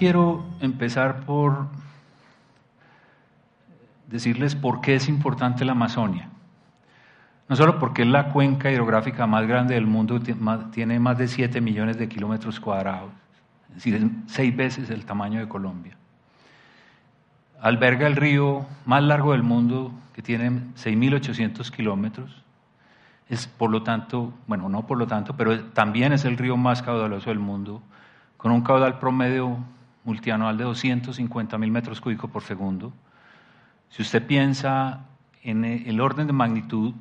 [0.00, 1.66] Quiero empezar por
[4.06, 6.30] decirles por qué es importante la Amazonia.
[7.50, 10.18] No solo porque es la cuenca hidrográfica más grande del mundo,
[10.72, 13.10] tiene más de 7 millones de kilómetros cuadrados,
[13.68, 15.98] es decir, es seis veces el tamaño de Colombia.
[17.60, 22.42] Alberga el río más largo del mundo, que tiene 6.800 kilómetros.
[23.30, 26.82] Es por lo tanto, bueno, no por lo tanto, pero también es el río más
[26.82, 27.80] caudaloso del mundo,
[28.36, 29.56] con un caudal promedio
[30.04, 32.92] multianual de 250 mil metros cúbicos por segundo.
[33.88, 35.06] Si usted piensa
[35.42, 36.92] en el orden de magnitud,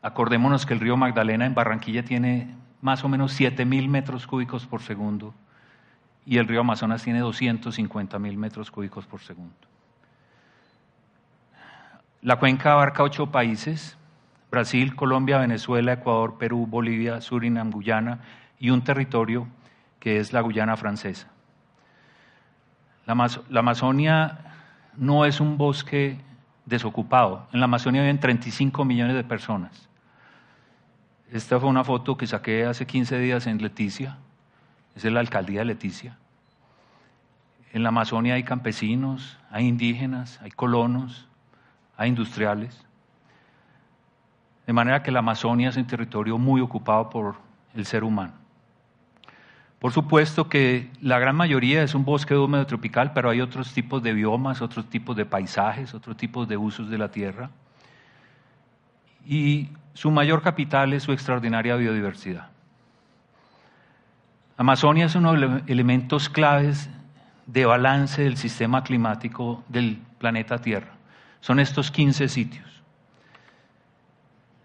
[0.00, 4.66] acordémonos que el río Magdalena en Barranquilla tiene más o menos 7 mil metros cúbicos
[4.66, 5.34] por segundo
[6.24, 9.54] y el río Amazonas tiene 250 mil metros cúbicos por segundo.
[12.20, 13.96] La cuenca abarca ocho países,
[14.52, 18.20] Brasil, Colombia, Venezuela, Ecuador, Perú, Bolivia, Surinam, Guyana
[18.60, 19.48] y un territorio
[19.98, 21.28] que es la Guyana francesa.
[23.06, 23.12] La,
[23.58, 24.40] Amazonia
[24.94, 26.18] no es un bosque
[26.66, 27.48] desocupado.
[27.54, 29.88] En la Amazonia viven 35 millones de personas.
[31.30, 34.18] Esta fue una foto que saqué hace 15 días en Leticia.
[34.94, 36.18] Es la alcaldía de Leticia.
[37.72, 41.26] En la Amazonia hay campesinos, hay indígenas, hay colonos,
[41.96, 42.86] hay industriales.
[44.66, 47.36] De manera que la Amazonia es un territorio muy ocupado por
[47.74, 48.32] el ser humano.
[49.78, 54.00] Por supuesto que la gran mayoría es un bosque húmedo tropical, pero hay otros tipos
[54.00, 57.50] de biomas, otros tipos de paisajes, otros tipos de usos de la tierra.
[59.26, 62.48] Y su mayor capital es su extraordinaria biodiversidad.
[64.56, 66.88] Amazonia es uno de los elementos claves
[67.46, 70.92] de balance del sistema climático del planeta Tierra.
[71.40, 72.81] Son estos 15 sitios.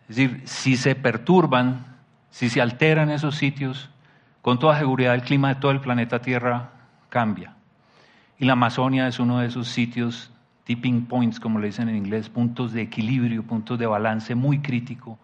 [0.09, 1.97] Es decir, si se perturban,
[2.29, 3.89] si se alteran esos sitios,
[4.41, 6.71] con toda seguridad el clima de todo el planeta Tierra
[7.09, 7.55] cambia.
[8.39, 10.31] Y la Amazonia es uno de esos sitios,
[10.63, 15.19] tipping points, como le dicen en inglés, puntos de equilibrio, puntos de balance muy crítico,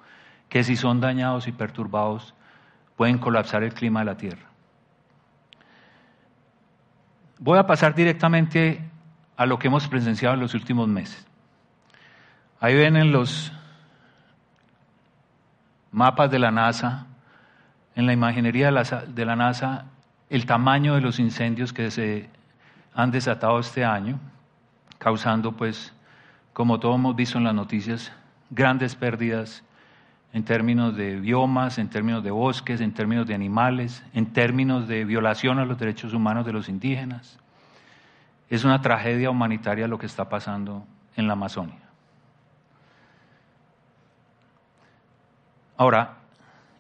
[0.50, 2.34] que si son dañados y perturbados
[2.98, 4.48] pueden colapsar el clima de la Tierra.
[7.40, 8.82] Voy a pasar directamente
[9.36, 11.26] a lo que hemos presenciado en los últimos meses.
[12.60, 13.52] Ahí ven en los
[15.94, 17.06] mapas de la NASA
[17.96, 19.86] en la imaginería de la, NASA
[20.30, 22.30] el tamaño de los incendios que se
[22.96, 24.20] han desatado este año,
[24.98, 25.94] causando, pues,
[26.52, 28.12] como todos hemos visto en las noticias,
[28.50, 29.64] grandes pérdidas
[30.34, 35.06] en términos de biomas, en términos de bosques, en términos de animales, en términos de
[35.06, 37.38] violación a los derechos humanos de los indígenas.
[38.50, 41.83] Es una tragedia humanitaria lo que está pasando en la Amazonia.
[45.78, 46.18] Ahora,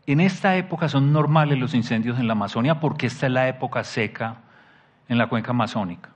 [0.05, 3.83] en esta época son normales los incendios en la Amazonia porque esta es la época
[3.83, 4.37] seca
[5.07, 6.09] en la cuenca amazónica,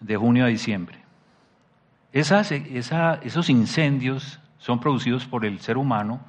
[0.00, 0.98] de junio a diciembre.
[2.12, 6.20] esos incendios son producidos por el ser humano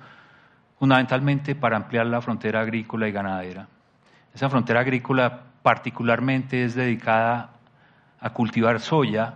[0.79, 3.67] fundamentalmente para ampliar la frontera agrícola y ganadera.
[4.33, 7.49] Esa frontera agrícola particularmente es dedicada
[8.19, 9.35] a cultivar soya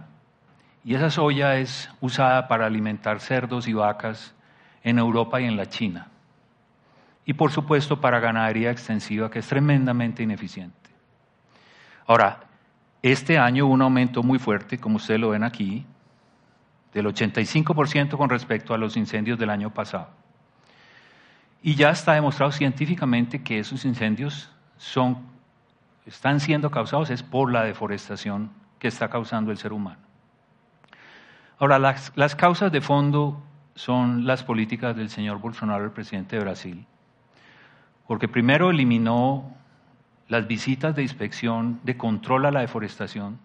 [0.84, 4.35] y esa soya es usada para alimentar cerdos y vacas
[4.84, 6.12] en Europa y en la China
[7.25, 10.90] y por supuesto para ganadería extensiva que es tremendamente ineficiente.
[12.06, 12.42] Ahora,
[13.02, 15.86] este año hubo un aumento muy fuerte, como ustedes lo ven aquí,
[16.94, 20.09] del 85% con respecto a los incendios del año pasado.
[21.64, 25.20] Y ya está demostrado científicamente que esos incendios son,
[26.05, 30.00] están siendo causados es por la deforestación que está causando el ser humano.
[31.59, 33.41] Ahora, las, las causas de fondo
[33.76, 36.85] son las políticas del señor Bolsonaro, el presidente de Brasil,
[38.08, 39.53] porque primero eliminó
[40.28, 43.40] las visitas de inspección de control a la deforestación,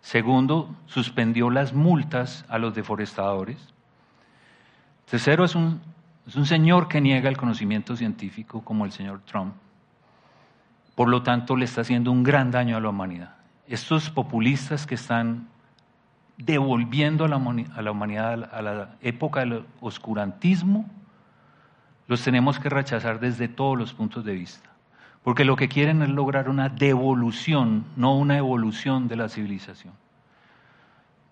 [0.00, 3.74] segundo, suspendió las multas a los deforestadores,
[5.10, 5.80] tercero, es un,
[6.26, 9.54] es un señor que niega el conocimiento científico como el señor Trump,
[10.94, 13.36] por lo tanto le está haciendo un gran daño a la humanidad.
[13.68, 15.48] Estos populistas que están
[16.38, 20.88] devolviendo a la, humanidad a la época del oscurantismo,
[22.06, 24.70] los tenemos que rechazar desde todos los puntos de vista,
[25.22, 29.92] porque lo que quieren es lograr una devolución, no una evolución de la civilización.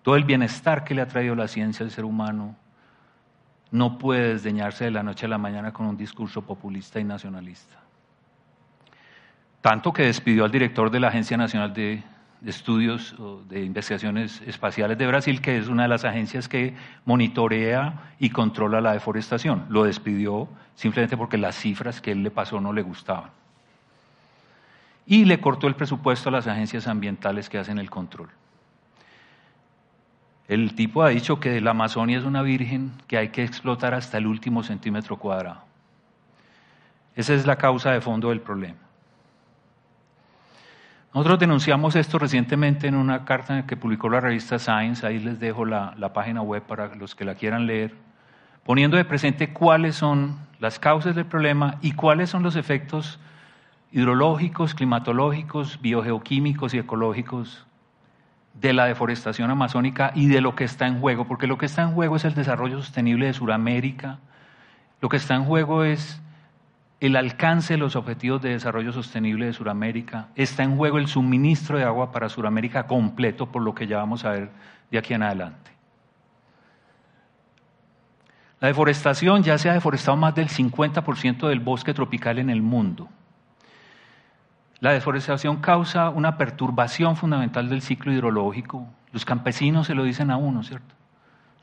[0.03, 2.55] Todo el bienestar que le ha traído la ciencia al ser humano
[3.71, 7.75] no puede desdeñarse de la noche a la mañana con un discurso populista y nacionalista.
[9.61, 12.03] Tanto que despidió al director de la Agencia Nacional de
[12.41, 13.15] de Estudios
[13.49, 16.75] de Investigaciones Espaciales de Brasil, que es una de las agencias que
[17.05, 19.65] monitorea y controla la deforestación.
[19.69, 23.31] Lo despidió simplemente porque las cifras que él le pasó no le gustaban.
[25.05, 28.29] Y le cortó el presupuesto a las agencias ambientales que hacen el control.
[30.47, 34.17] El tipo ha dicho que la Amazonia es una virgen que hay que explotar hasta
[34.17, 35.61] el último centímetro cuadrado.
[37.15, 38.86] Esa es la causa de fondo del problema.
[41.17, 45.65] Nosotros denunciamos esto recientemente en una carta que publicó la revista Science, ahí les dejo
[45.65, 47.95] la, página web para los que la quieran leer,
[48.63, 53.19] poniendo de presente cuáles son las causas del problema y cuáles son los efectos
[53.91, 57.65] hidrológicos, climatológicos, biogeoquímicos y ecológicos
[58.53, 61.81] de la deforestación amazónica y de lo que está en juego, porque lo que está
[61.81, 64.19] en juego es el desarrollo sostenible de Sudamérica,
[65.01, 66.21] lo que está en juego es
[66.99, 71.77] el alcance de los objetivos de desarrollo sostenible de Sudamérica, está en juego el suministro
[71.77, 74.49] de agua para Sudamérica completo, por lo que ya vamos a ver
[74.89, 75.71] de aquí en adelante.
[78.59, 83.07] La deforestación ya se ha deforestado más del 50% del bosque tropical en el mundo.
[84.79, 88.87] La deforestación causa una perturbación fundamental del ciclo hidrológico.
[89.11, 90.95] Los campesinos se lo dicen a uno, ¿cierto?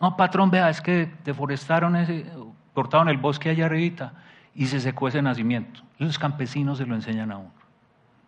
[0.01, 2.27] No, patrón, vea, es que deforestaron, ese,
[2.73, 4.13] cortaron el bosque allá arribita
[4.55, 5.81] y se secó ese nacimiento.
[5.99, 7.53] Los campesinos se lo enseñan a uno.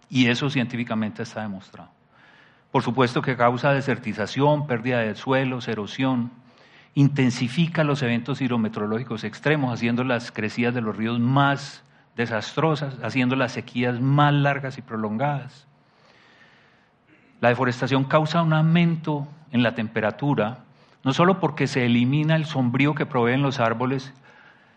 [0.08, 1.90] Y eso científicamente está demostrado.
[2.70, 6.30] Por supuesto que causa desertización, pérdida de suelos, erosión,
[6.94, 11.82] intensifica los eventos hidrometeorológicos extremos, haciendo las crecidas de los ríos más
[12.16, 15.66] desastrosas, haciendo las sequías más largas y prolongadas.
[17.40, 20.60] La deforestación causa un aumento en la temperatura,
[21.04, 24.14] no solo porque se elimina el sombrío que proveen los árboles,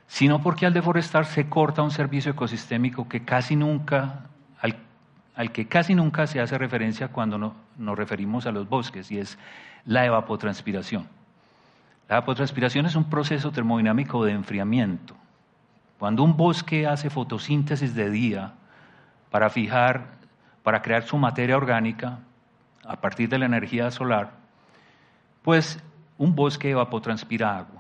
[0.10, 4.26] sino porque al deforestar se corta un servicio ecosistémico que casi nunca,
[4.60, 7.38] al, que casi nunca se hace referencia cuando
[7.78, 9.38] nos referimos a los bosques, y es
[9.86, 11.08] la evapotranspiración.
[12.10, 15.16] La evapotranspiración es un proceso termodinámico de enfriamiento.
[16.00, 18.54] Cuando un bosque hace fotosíntesis de día
[19.30, 20.08] para fijar,
[20.64, 22.18] para crear su materia orgánica
[22.84, 24.32] a partir de la energía solar,
[25.44, 25.80] pues
[26.18, 27.79] un bosque evapotranspira agua.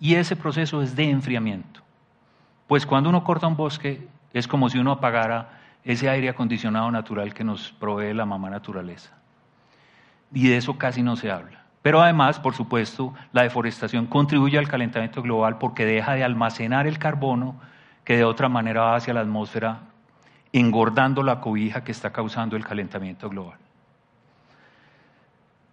[0.00, 1.82] Y ese proceso es de enfriamiento.
[2.66, 7.34] Pues cuando uno corta un bosque es como si uno apagara ese aire acondicionado natural
[7.34, 9.12] que nos provee la mamá naturaleza.
[10.32, 11.64] Y de eso casi no se habla.
[11.82, 16.98] Pero además, por supuesto, la deforestación contribuye al calentamiento global porque deja de almacenar el
[16.98, 17.60] carbono
[18.04, 19.80] que de otra manera va hacia la atmósfera,
[20.52, 23.58] engordando la cobija que está causando el calentamiento global.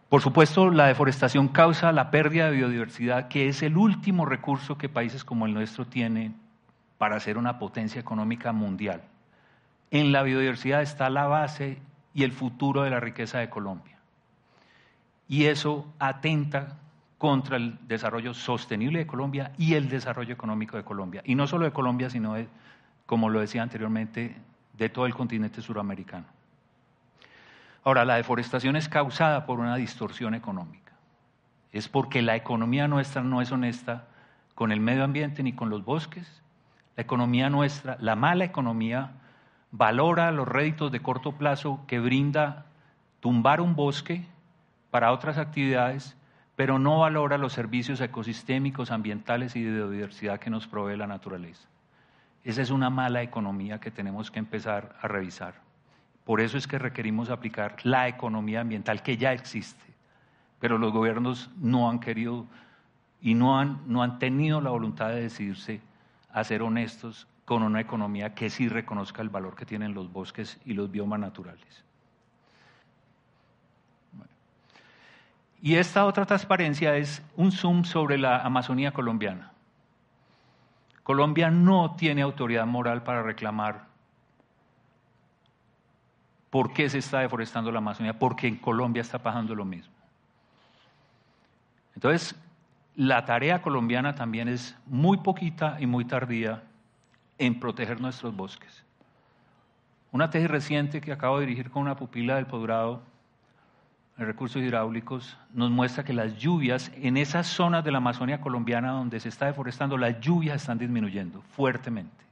[0.09, 4.88] Por supuesto, la deforestación causa la pérdida de biodiversidad, que es el último recurso que
[4.88, 6.36] países como el nuestro tienen
[6.98, 9.01] para ser una potencia económica mundial.
[9.92, 11.80] En la biodiversidad está la base
[12.13, 13.98] y el futuro de la riqueza de Colombia.
[15.27, 16.77] Y eso atenta
[17.18, 21.21] contra el desarrollo sostenible de Colombia y el desarrollo económico de Colombia.
[21.25, 22.36] Y no solo de Colombia, sino,
[23.06, 24.38] como lo decía anteriormente,
[24.77, 26.37] de todo el continente suramericano.
[27.88, 30.91] Ahora, la deforestación es causada por una distorsión económica.
[31.72, 34.08] Es porque la economía nuestra no es honesta
[34.56, 36.44] con el medio ambiente ni con los bosques.
[36.98, 39.12] La economía nuestra, la mala economía,
[39.72, 42.65] valora los réditos de corto plazo que brinda
[43.22, 44.27] tumbar un bosque
[44.91, 46.17] para otras actividades,
[46.58, 51.70] pero no valora los servicios ecosistémicos, ambientales y de biodiversidad que nos provee la naturaleza.
[52.44, 55.66] Esa es una mala economía que tenemos que empezar a revisar.
[56.27, 59.86] Por eso es que requerimos aplicar la economía ambiental que ya existe,
[60.60, 62.46] pero los gobiernos no han querido
[63.22, 65.79] y no han, no han tenido la voluntad de decidirse
[66.34, 70.60] a ser honestos con una economía que sí reconozca el valor que tienen los bosques
[70.65, 71.86] y los biomas naturales.
[75.62, 79.53] Y esta otra transparencia es un zoom sobre la Amazonía colombiana.
[81.03, 83.88] Colombia no tiene autoridad moral para reclamar
[86.58, 88.18] ¿Por qué se está deforestando la Amazonía?
[88.18, 89.94] Porque en Colombia está pasando lo mismo.
[91.94, 92.36] Entonces,
[92.96, 96.64] la tarea colombiana también es muy poquita y muy tardía
[97.38, 98.84] en proteger nuestros bosques.
[100.12, 103.04] Una tesis reciente que acabo de dirigir con una pupila del posgrado
[104.18, 108.94] en recursos hidráulicos, nos muestra que las lluvias en esas zonas de la Amazonia colombiana
[108.94, 112.26] donde se está deforestando, las lluvias están disminuyendo fuertemente.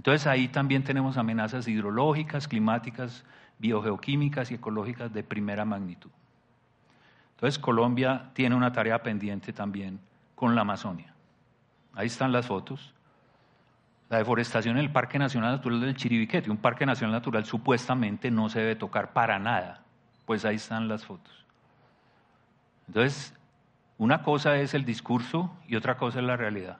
[0.00, 3.22] Entonces ahí también tenemos amenazas hidrológicas, climáticas,
[3.58, 6.08] biogeoquímicas y ecológicas de primera magnitud.
[7.34, 10.00] Entonces Colombia tiene una tarea pendiente también
[10.34, 11.12] con la Amazonia.
[11.92, 12.94] Ahí están las fotos.
[14.08, 18.48] La deforestación en el Parque Nacional Natural del Chiribiquete, un parque nacional natural supuestamente no
[18.48, 19.82] se debe tocar para nada.
[20.24, 21.44] Pues ahí están las fotos.
[22.88, 23.34] Entonces,
[23.98, 26.78] una cosa es el discurso y otra cosa es la realidad.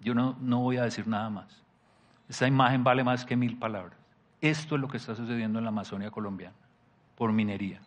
[0.00, 1.62] Yo no, no voy a decir nada más.
[2.28, 3.98] Esta imagen vale más que mil palabras.
[4.40, 6.56] Esto es lo que está sucediendo en la Amazonia colombiana,
[7.16, 7.80] por minería.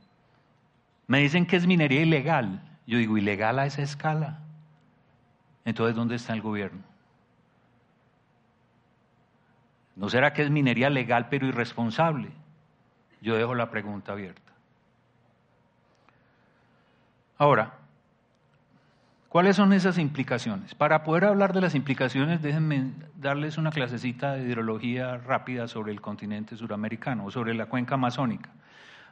[1.08, 2.62] Me dicen que es minería ilegal.
[2.86, 4.40] Yo digo, ¿ilegal a esa escala?
[5.66, 6.82] Entonces, ¿dónde está el gobierno?
[9.96, 12.32] ¿No será que es minería legal pero irresponsable?
[13.22, 14.54] Yo dejo la pregunta abierta.
[17.38, 17.79] Ahora,
[19.30, 20.76] ¿cuáles son esas implicaciones?
[20.76, 26.02] Para poder hablar de las implicaciones, déjenme darles una clasecita de hidrología rápida sobre el
[26.02, 28.50] continente suramericano o sobre la cuenca amazónica.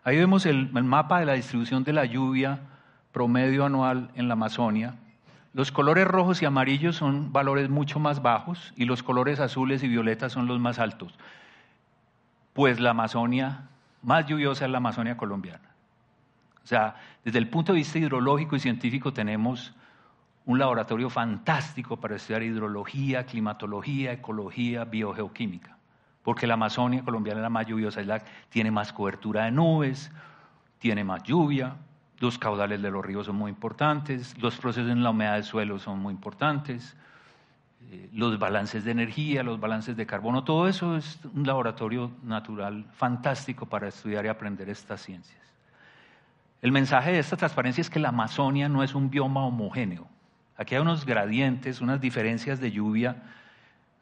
[0.03, 2.59] Ahí vemos el, mapa de la distribución de la lluvia
[3.11, 4.95] promedio anual en la Amazonia.
[5.53, 9.87] Los colores rojos y amarillos son valores mucho más bajos y los colores azules y
[9.87, 11.13] violetas son los más altos.
[12.53, 13.63] Pues la Amazonia,
[14.01, 15.71] más lluviosa es la Amazonia colombiana.
[16.63, 16.95] O sea,
[17.25, 19.73] desde el punto de vista hidrológico y científico tenemos
[20.47, 25.77] un laboratorio fantástico para estudiar hidrología, climatología, ecología, biogeoquímica
[26.27, 28.01] porque la Amazonia colombiana es la más lluviosa,
[28.49, 30.11] tiene más cobertura de nubes,
[30.77, 31.77] tiene más lluvia,
[32.19, 35.79] los caudales de los ríos son muy importantes, los procesos en la humedad del suelo
[35.79, 36.97] son muy importantes,
[37.89, 42.83] eh, los balances de energía, los balances de carbono, todo eso es un laboratorio natural
[42.91, 45.39] fantástico para estudiar y aprender estas ciencias.
[46.61, 50.09] El mensaje de esta transparencia es que la Amazonia no es un bioma homogéneo.
[50.57, 53.23] Aquí hay unos gradientes, unas diferencias de lluvia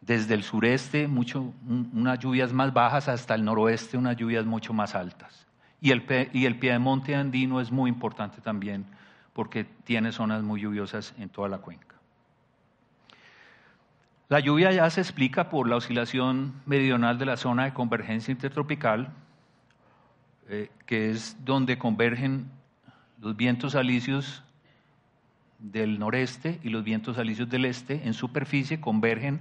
[0.01, 4.95] desde el sureste mucho, unas lluvias más bajas hasta el noroeste unas lluvias mucho más
[4.95, 5.47] altas.
[5.81, 8.85] Y el, y el piedemonte andino es muy importante también
[9.33, 11.95] porque tiene zonas muy lluviosas en toda la cuenca.
[14.29, 19.09] La lluvia ya se explica por la oscilación meridional de la zona de convergencia intertropical,
[20.47, 22.50] eh, que es donde convergen
[23.19, 24.45] los vientos alisios
[25.72, 29.39] del noreste y los vientos alisios del este en superficie, convergen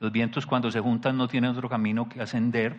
[0.00, 2.76] los vientos cuando se juntan no tienen otro camino que ascender.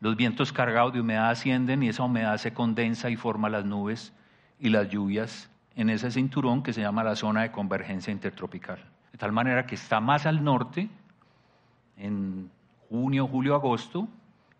[0.00, 4.12] Los vientos cargados de humedad ascienden y esa humedad se condensa y forma las nubes
[4.60, 8.78] y las lluvias en ese cinturón que se llama la zona de convergencia intertropical.
[9.12, 10.90] De tal manera que está más al norte,
[11.96, 12.50] en
[12.90, 14.06] junio, julio, agosto,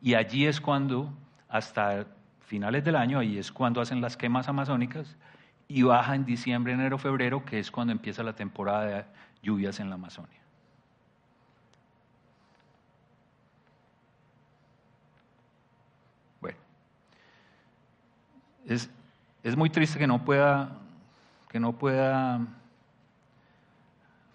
[0.00, 1.12] y allí es cuando,
[1.48, 2.06] hasta
[2.46, 5.16] finales del año, ahí es cuando hacen las quemas amazónicas,
[5.68, 9.04] y baja en diciembre, enero, febrero, que es cuando empieza la temporada de
[9.42, 10.46] lluvias en la Amazonia.
[18.66, 18.90] es,
[19.42, 20.73] es muy triste que no pueda,
[21.49, 22.40] que no pueda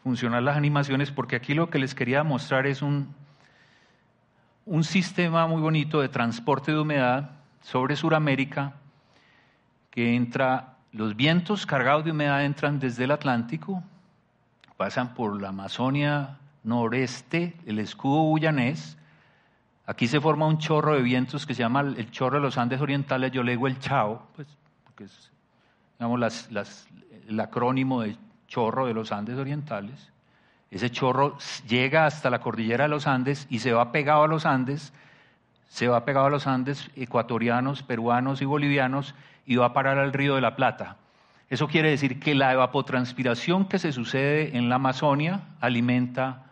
[0.04, 3.14] funcionar las animaciones, porque aquí lo que les quería mostrar es un,
[4.66, 8.74] un sistema muy bonito de transporte de humedad sobre Sudamérica,
[9.92, 13.84] que entra, los vientos cargados de humedad entran desde el Atlántico,
[14.78, 18.98] pasan por la Amazonia noreste, el escudo guyanés,
[19.92, 22.80] Aquí se forma un chorro de vientos que se llama el chorro de los Andes
[22.80, 24.48] orientales, yo le digo el chao, pues,
[24.86, 25.32] porque es
[26.00, 26.50] digamos,
[27.28, 28.16] el acrónimo de
[28.48, 30.12] chorro de los Andes orientales.
[30.70, 34.46] Ese chorro llega hasta la cordillera de los Andes y se va pegado a los
[34.46, 34.94] Andes,
[35.68, 39.14] se va pegado a los Andes ecuatorianos, peruanos y bolivianos
[39.46, 40.98] y va a parar al río de la Plata.
[41.50, 46.46] Eso quiere decir que la evapotranspiración que se sucede en la Amazonia alimenta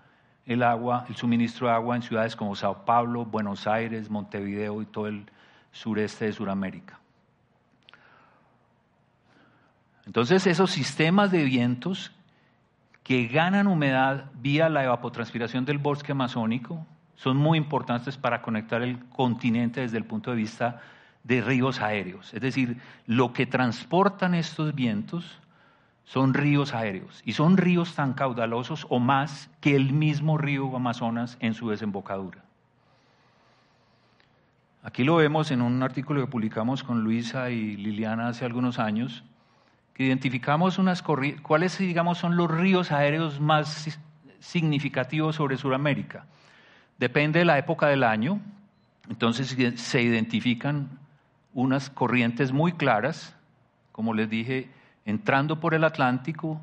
[0.45, 4.85] el agua, el suministro de agua en ciudades como Sao Paulo, Buenos Aires, Montevideo y
[4.85, 5.25] todo el
[5.71, 6.99] sureste de Sudamérica.
[10.05, 12.11] Entonces esos sistemas de vientos
[13.03, 19.05] que ganan humedad vía la evapotranspiración del bosque amazónico son muy importantes para conectar el
[19.09, 20.81] continente desde el punto de vista
[21.23, 22.33] de ríos aéreos.
[22.33, 25.39] Es decir, lo que transportan estos vientos
[26.05, 31.37] son ríos aéreos y son ríos tan caudalosos o más que el mismo río Amazonas
[31.39, 32.43] en su desembocadura.
[34.81, 39.23] Aquí lo vemos en un artículo que publicamos con Luisa y Liliana hace algunos años,
[39.93, 43.99] que identificamos unas cuáles digamos son los ríos aéreos más
[44.39, 46.25] significativos sobre Sudamérica.
[46.97, 48.39] Depende de la época del año,
[49.09, 50.98] entonces se identifican
[51.59, 53.35] unas corrientes muy claras,
[53.91, 54.69] como les dije,
[55.05, 56.61] entrando por el Atlántico,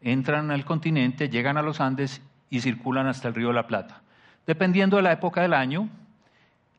[0.00, 4.02] entran al continente, llegan a los Andes y circulan hasta el río la Plata.
[4.46, 5.88] Dependiendo de la época del año,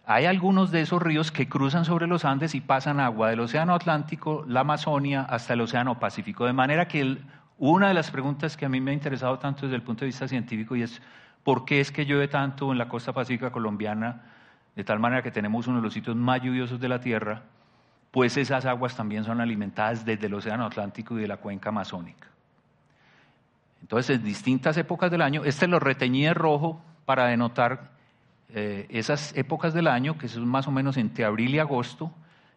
[0.05, 3.74] hay algunos de esos ríos que cruzan sobre los Andes y pasan agua del Océano
[3.74, 6.45] Atlántico, la Amazonia, hasta el Océano Pacífico.
[6.45, 7.17] De manera que
[7.57, 10.07] una de las preguntas que a mí me ha interesado tanto desde el punto de
[10.07, 11.01] vista científico y es
[11.43, 14.35] ¿por qué es que llueve tanto en la costa pacífica colombiana
[14.75, 17.44] de tal manera que tenemos uno de los sitios más lluviosos de la Tierra?
[18.12, 22.27] Pues esas aguas también son alimentadas desde el Océano Atlántico y de la cuenca amazónica.
[23.82, 27.91] Entonces, en distintas épocas del año, este lo reteñí de rojo para denotar
[28.50, 32.12] eh, esas épocas del año, que son más o menos entre abril y agosto,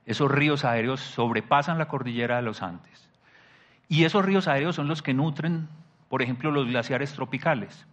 [0.07, 3.09] esos ríos aéreos sobrepasan la cordillera de los Andes.
[3.89, 5.69] Y esos ríos aéreos son los que nutren,
[6.09, 7.87] por ejemplo, los glaciares tropicales.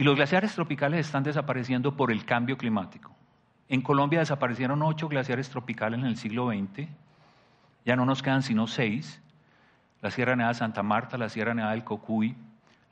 [0.00, 3.14] Y los glaciares tropicales están desapareciendo por el cambio climático.
[3.68, 6.88] En Colombia desaparecieron ocho glaciares tropicales en el siglo XX,
[7.84, 9.20] ya no nos quedan sino seis,
[10.00, 12.34] la Sierra Nevada de Santa Marta, la Sierra Nevada del Cocuy,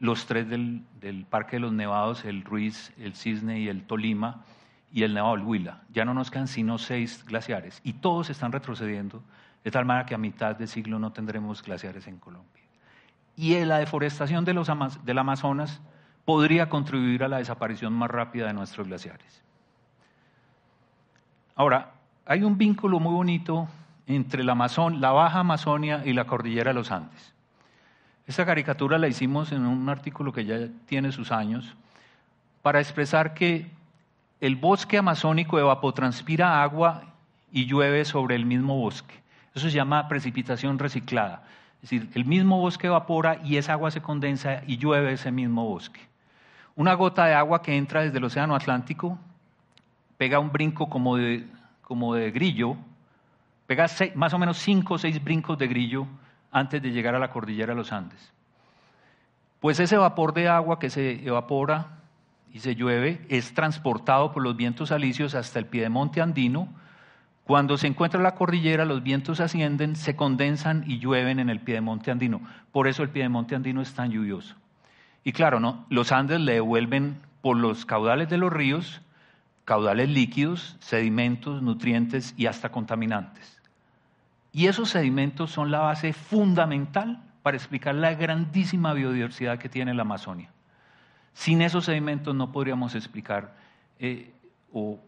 [0.00, 0.84] los tres del,
[1.30, 4.44] Parque de los Nevados, el Ruiz, el Cisne y el Tolima,
[4.92, 5.80] y el Nevado del Huila.
[5.90, 9.22] Ya no nos quedan sino seis glaciares y todos están retrocediendo,
[9.64, 12.64] de tal manera que a mitad de siglo no tendremos glaciares en Colombia.
[13.34, 14.68] Y la deforestación de los,
[15.06, 15.80] del Amazonas
[16.28, 19.42] podría contribuir a la desaparición más rápida de nuestros glaciares.
[21.54, 21.92] Ahora,
[22.26, 23.66] hay un vínculo muy bonito
[24.06, 27.32] entre la, Amazon, la Baja Amazonia y la Cordillera de los Andes.
[28.26, 31.74] Esta caricatura la hicimos en un artículo que ya tiene sus años
[32.60, 33.70] para expresar que
[34.42, 37.04] el bosque amazónico evapotranspira agua
[37.50, 39.14] y llueve sobre el mismo bosque.
[39.54, 41.44] Eso se llama precipitación reciclada.
[41.76, 45.64] Es decir, el mismo bosque evapora y esa agua se condensa y llueve ese mismo
[45.64, 46.06] bosque.
[46.78, 49.18] Una gota de agua que entra desde el Océano Atlántico
[50.16, 51.44] pega un brinco como de,
[51.82, 52.76] como de grillo,
[53.66, 56.06] pega más o menos cinco o seis brincos de grillo
[56.52, 58.32] antes de llegar a la cordillera de los Andes.
[59.58, 61.98] Pues ese vapor de agua que se evapora
[62.52, 66.68] y se llueve es transportado por los vientos alisios hasta el piedemonte andino.
[67.42, 72.12] Cuando se encuentra la cordillera, los vientos ascienden, se condensan y llueven en el piedemonte
[72.12, 72.40] andino.
[72.70, 74.54] Por eso el piedemonte andino es tan lluvioso.
[75.28, 79.02] Y claro, los Andes le devuelven por los caudales de los ríos,
[79.66, 83.60] caudales líquidos, sedimentos, nutrientes y hasta contaminantes.
[84.52, 90.00] Y esos sedimentos son la base fundamental para explicar la grandísima biodiversidad que tiene la
[90.00, 90.48] Amazonia.
[91.34, 93.54] Sin esos sedimentos no podríamos explicar
[93.98, 94.32] eh,
[94.72, 94.98] o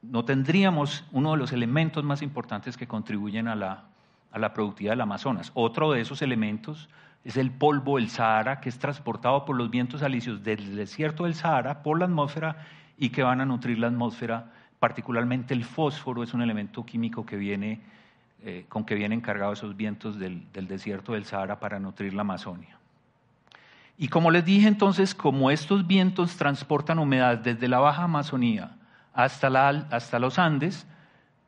[0.00, 3.89] no tendríamos uno de los elementos más importantes que contribuyen a la,
[4.32, 5.50] a la productividad del Amazonas.
[5.54, 6.88] Otro de esos elementos
[7.24, 11.34] es el polvo del Sahara, que es transportado por los vientos alisios del desierto del
[11.34, 12.56] Sahara por la atmósfera
[12.96, 14.52] y que van a nutrir la atmósfera.
[14.78, 17.80] Particularmente el fósforo es un elemento químico que viene
[18.42, 22.78] eh, con que vienen cargados esos vientos del, desierto del Sahara para nutrir la Amazonia.
[23.98, 28.70] Y como les dije entonces, como estos vientos transportan humedad desde la Baja Amazonía
[29.12, 30.86] hasta, la, hasta los Andes,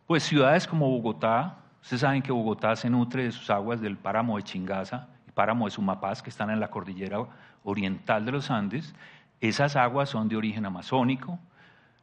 [0.06, 4.36] pues ciudades como Bogotá, ustedes saben que Bogotá se nutre de sus aguas del páramo
[4.36, 7.26] de Chingaza y páramo de Sumapaz, que están en la cordillera
[7.64, 8.94] oriental de los Andes,
[9.40, 11.38] esas aguas son de origen amazónico.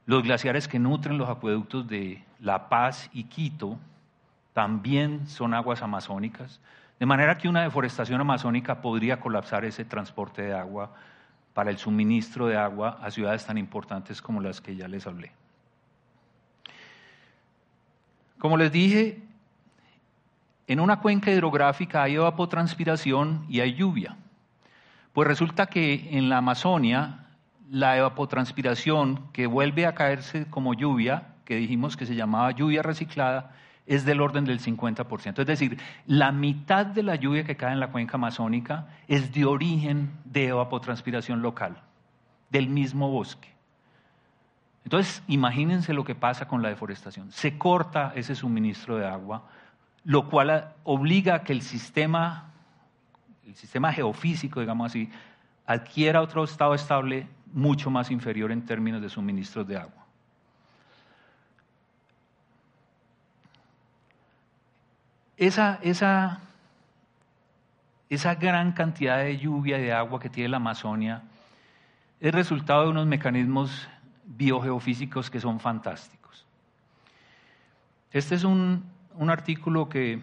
[0.06, 3.80] Los glaciares que nutren los acueductos de La Paz y Quito
[4.54, 6.60] también son aguas amazónicas,
[7.00, 10.94] de manera que una deforestación amazónica podría colapsar ese transporte de agua
[11.54, 15.32] para el suministro de agua a ciudades tan importantes como las que ya les hablé.
[18.38, 19.22] Como les dije,
[20.70, 24.16] en una cuenca hidrográfica hay evapotranspiración y hay lluvia.
[25.14, 27.26] Pues resulta que en la Amazonia
[27.72, 33.52] la evapotranspiración que vuelve a caerse como lluvia, que dijimos que se llamaba lluvia reciclada,
[33.88, 35.40] es del orden del 50%.
[35.40, 39.46] Es decir, la mitad de la lluvia que cae en la cuenca amazónica es de
[39.46, 41.82] origen de evapotranspiración local,
[42.52, 43.50] del mismo bosque.
[44.84, 47.32] Entonces, imagínense lo que pasa con la deforestación.
[47.32, 49.44] Se corta ese suministro de agua,
[50.04, 52.52] lo cual obliga a que el sistema,
[53.46, 55.10] el sistema geofísico, digamos así,
[55.66, 60.06] adquiera otro estado estable mucho más inferior en términos de suministros de agua.
[65.38, 66.42] Esa, esa,
[68.10, 71.24] esa gran cantidad de lluvia de agua que tiene la Amazonia
[72.20, 73.88] es resultado de unos mecanismos
[74.26, 76.46] biogeofísicos que son fantásticos.
[78.12, 78.84] Este es un,
[79.20, 80.22] un artículo que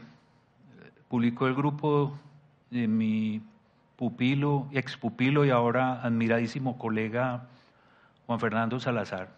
[1.08, 2.18] publicó el grupo
[2.70, 3.42] de mi
[3.96, 7.44] pupilo, ex pupilo y ahora admiradísimo colega
[8.26, 9.28] Juan Fernando Salazar,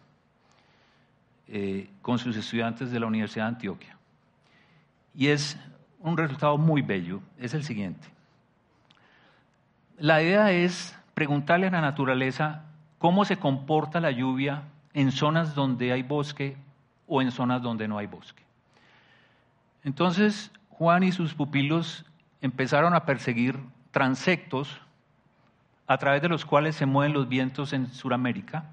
[1.49, 3.97] eh, con sus estudiantes de la Universidad de Antioquia.
[5.13, 5.59] Y es
[5.99, 8.07] un resultado muy bello, es el siguiente.
[9.99, 12.63] La idea es preguntarle a la naturaleza
[12.99, 14.63] cómo se comporta la lluvia
[14.95, 16.57] en zonas donde hay bosque
[17.09, 18.48] o en zonas donde no hay bosque.
[19.85, 22.05] Entonces Juan y sus pupilos
[22.41, 23.59] empezaron a perseguir
[23.91, 24.81] transectos
[25.87, 28.67] a través de los cuales se mueven los vientos en Sudamérica.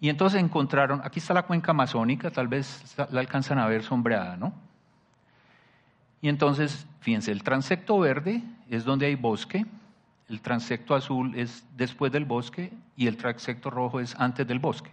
[0.00, 4.36] Y entonces encontraron, aquí está la cuenca amazónica, tal vez la alcanzan a ver sombreada,
[4.36, 4.52] ¿no?
[6.20, 9.66] Y entonces, fíjense, el transecto verde es donde hay bosque,
[10.28, 14.90] el transecto azul es después del bosque y el transecto rojo es antes del bosque.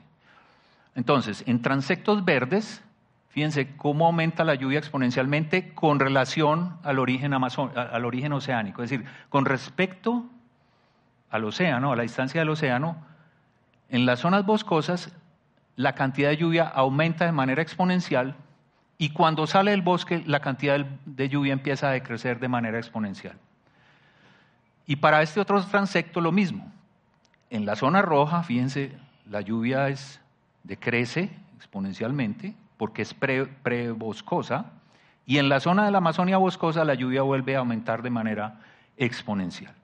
[0.93, 2.83] Entonces, en transectos verdes,
[3.31, 9.05] fíjense cómo aumenta la lluvia exponencialmente con relación al origen, al origen oceánico, es decir,
[9.29, 10.25] con respecto
[11.29, 12.97] al océano, a la distancia del océano,
[13.89, 15.13] en las zonas boscosas
[15.77, 18.35] la cantidad de lluvia aumenta de manera exponencial
[18.97, 23.37] y cuando sale del bosque la cantidad de lluvia empieza a decrecer de manera exponencial.
[24.85, 26.71] Y para este otro transecto lo mismo.
[27.49, 28.97] En la zona roja, fíjense,
[29.29, 30.19] la lluvia es,
[30.63, 34.71] decrece exponencialmente porque es preboscosa,
[35.27, 38.59] y en la zona de la Amazonia boscosa la lluvia vuelve a aumentar de manera
[38.97, 39.75] exponencial.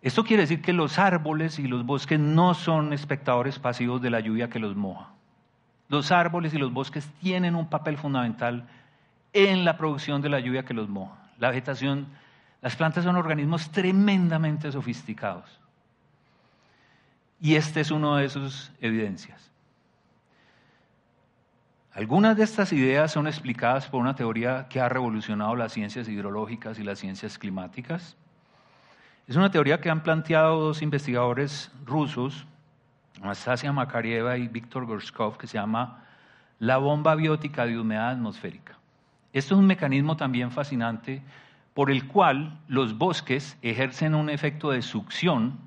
[0.00, 4.20] Esto quiere decir que los árboles y los bosques no son espectadores pasivos de la
[4.20, 5.08] lluvia que los moja.
[5.88, 8.68] Los árboles y los bosques tienen un papel fundamental
[9.32, 11.16] en la producción de la lluvia que los moja.
[11.40, 12.06] La vegetación
[12.62, 15.58] las plantas son organismos tremendamente sofisticados.
[17.40, 19.50] Y este es uno de sus evidencias.
[21.94, 26.80] Algunas de estas ideas son explicadas por una teoría que ha revolucionado las ciencias hidrológicas
[26.80, 28.16] y las ciencias climáticas.
[29.28, 32.46] Es una teoría que han planteado dos investigadores rusos,
[33.22, 36.04] Anastasia Makarieva y Víctor Gorshkov, que se llama
[36.58, 38.76] la bomba biótica de humedad atmosférica.
[39.32, 41.22] Esto es un mecanismo también fascinante
[41.74, 45.58] por el cual los bosques ejercen un efecto de succión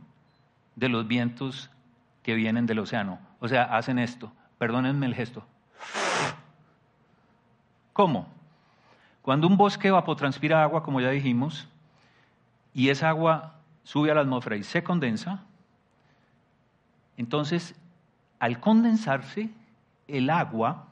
[0.76, 1.70] de los vientos
[2.22, 3.18] que vienen del océano.
[3.40, 4.34] O sea, hacen esto.
[4.58, 5.46] Perdónenme el gesto.
[7.98, 8.28] ¿Cómo?
[9.24, 11.68] Cuando un bosque evapotranspira agua, como ya dijimos,
[12.72, 15.46] y esa agua sube a la atmósfera y se condensa,
[17.18, 17.74] entonces,
[18.38, 19.50] al condensarse,
[20.08, 20.86] el agua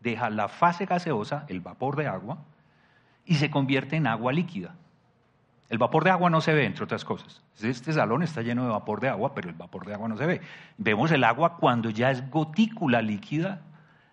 [0.00, 2.38] deja la fase gaseosa, el vapor de agua,
[3.26, 4.74] y se convierte en agua líquida.
[5.68, 7.42] El vapor de agua no se ve, entre otras cosas.
[7.60, 10.24] Este salón está lleno de vapor de agua, pero el vapor de agua no se
[10.24, 10.40] ve.
[10.78, 13.60] Vemos el agua cuando ya es gotícula líquida,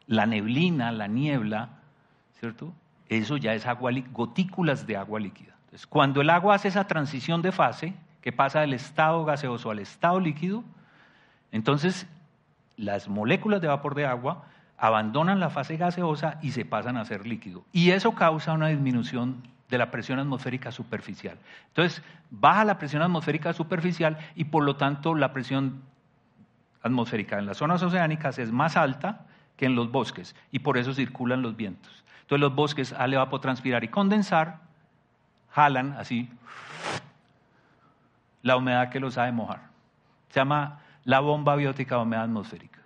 [0.06, 1.74] la neblina, la niebla,
[3.08, 5.53] Eso ya es agua, gotículas de agua líquida.
[5.65, 9.79] Entonces, cuando el agua hace esa transición de fase, que pasa del estado gaseoso al
[9.79, 10.63] estado líquido,
[11.51, 12.08] entonces
[12.75, 14.45] las moléculas de vapor de agua
[14.77, 17.63] abandonan la fase gaseosa y se pasan a ser líquido.
[17.71, 21.38] Y eso causa una disminución de la presión atmosférica superficial.
[21.67, 25.81] Entonces, baja la presión atmosférica superficial y por lo tanto la presión
[26.81, 29.25] atmosférica en las zonas oceánicas es más alta
[29.58, 32.05] que en los bosques y por eso circulan los vientos.
[32.25, 34.57] Entonces los bosques al evapotranspirar y condensar
[35.51, 36.27] jalan así
[38.41, 39.61] la humedad que los ha de mojar.
[40.29, 42.79] Se llama la bomba biótica de humedad atmosférica.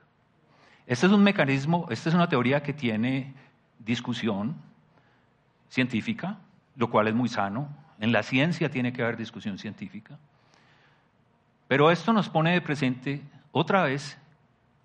[0.86, 3.34] Este es un mecanismo, esta es una teoría que tiene
[3.80, 4.56] discusión
[5.70, 6.38] científica,
[6.76, 7.70] lo cual es muy sano.
[8.00, 10.18] En la ciencia tiene que haber discusión científica.
[11.70, 13.22] Pero esto nos pone de presente
[13.54, 14.18] otra vez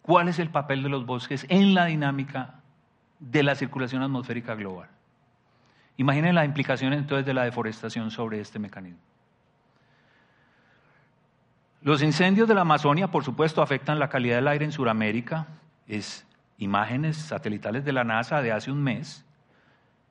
[0.02, 2.60] cuál es el papel de los bosques en la dinámica
[3.30, 4.88] de la circulación atmosférica global.
[5.96, 9.00] Imaginen las implicaciones entonces de la deforestación sobre este mecanismo.
[11.82, 15.46] Los incendios de la Amazonia, por supuesto, afectan la calidad del aire en Sudamérica,
[15.86, 16.26] es
[16.58, 19.24] imágenes satelitales de la NASA de hace un mes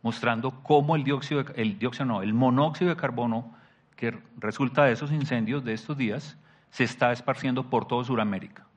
[0.02, 3.56] mostrando cómo el dióxido, el el monóxido de carbono
[3.96, 6.38] que resulta de esos incendios de estos días
[6.72, 8.68] se está esparciendo por toda Sudamérica.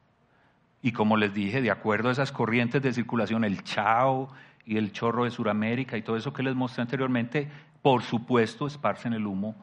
[0.83, 4.31] Y como les dije, de acuerdo a esas corrientes de circulación, el chao
[4.65, 7.51] y el chorro de Sudamérica y todo eso que les mostré anteriormente,
[7.83, 9.55] por supuesto esparcen el humo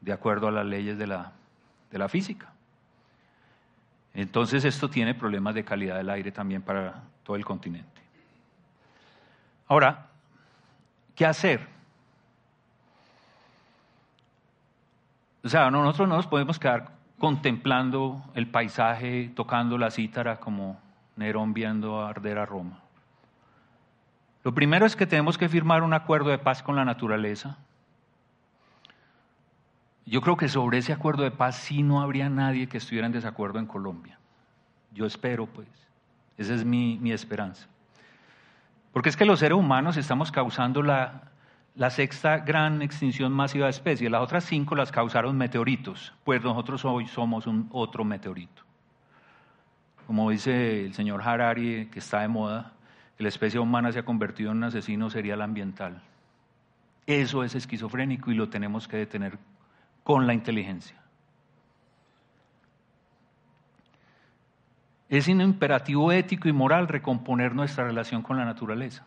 [0.00, 1.32] de acuerdo a las leyes de la,
[1.90, 2.52] de la física.
[4.14, 8.02] Entonces esto tiene problemas de calidad del aire también para todo el continente.
[9.68, 10.08] Ahora,
[11.14, 11.66] ¿qué hacer?
[15.44, 16.90] O sea, nosotros no nos podemos quedar
[17.22, 20.80] contemplando el paisaje, tocando la cítara como
[21.14, 22.80] Nerón viendo arder a Roma.
[24.42, 27.58] Lo primero es que tenemos que firmar un acuerdo de paz con la naturaleza.
[30.04, 33.12] Yo creo que sobre ese acuerdo de paz sí no habría nadie que estuviera en
[33.12, 34.18] desacuerdo en Colombia.
[34.92, 35.68] Yo espero, pues.
[36.36, 37.68] Esa es mi, mi esperanza.
[38.92, 41.31] Porque es que los seres humanos estamos causando la,
[41.74, 44.10] la sexta gran extinción masiva de especies.
[44.10, 48.62] Las otras cinco las causaron meteoritos, pues nosotros hoy somos un otro meteorito.
[50.06, 52.72] Como dice el señor Harari, que está de moda,
[53.16, 56.02] que la especie humana se ha convertido en un asesino serial ambiental.
[57.06, 59.38] Eso es esquizofrénico y lo tenemos que detener
[60.02, 60.96] con la inteligencia.
[65.08, 69.04] Es un imperativo ético y moral recomponer nuestra relación con la naturaleza.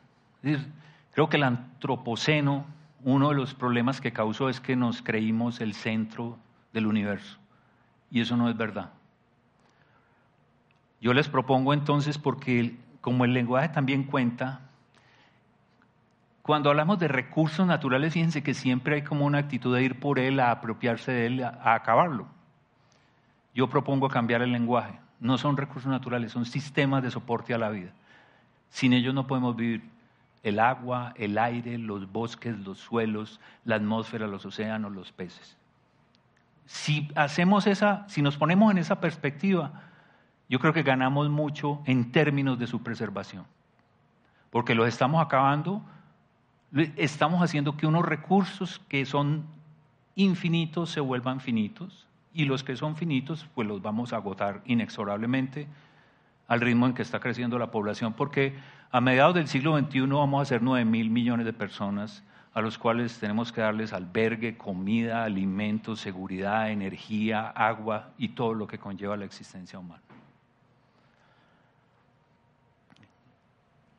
[1.16, 2.66] Creo que el antropoceno,
[3.04, 6.38] uno de los problemas que causó es que nos creímos el centro
[6.74, 7.38] del universo.
[8.12, 8.92] Y eso no es verdad.
[11.00, 14.60] Yo les propongo entonces, porque como el lenguaje también cuenta,
[16.42, 20.20] cuando hablamos de recursos naturales, fíjense que siempre hay como una actitud de ir por
[20.20, 22.28] él, a apropiarse de él, a, acabarlo.
[23.54, 25.00] Yo propongo cambiar el lenguaje.
[25.22, 27.92] No son recursos naturales, son sistemas de soporte a la vida.
[28.70, 29.95] Sin ellos no podemos vivir.
[30.46, 35.58] El agua, el aire, los bosques, los suelos, la atmósfera, los océanos, los peces.
[36.68, 39.82] Si hacemos esa, si nos ponemos en esa perspectiva,
[40.48, 43.46] yo creo que ganamos mucho en términos de su preservación.
[44.52, 45.82] Porque los estamos acabando,
[46.96, 49.46] estamos haciendo que unos recursos que son
[50.14, 52.06] infinitos se vuelvan finitos
[52.36, 55.68] y los que son finitos pues los vamos a agotar inexorablemente
[56.48, 58.56] al ritmo en que está creciendo la población, porque
[58.96, 62.78] a mediados del siglo XXI vamos a ser 9 mil millones de personas a los
[62.78, 69.18] cuales tenemos que darles albergue, comida, alimentos, seguridad, energía, agua y todo lo que conlleva
[69.18, 70.02] la existencia humana.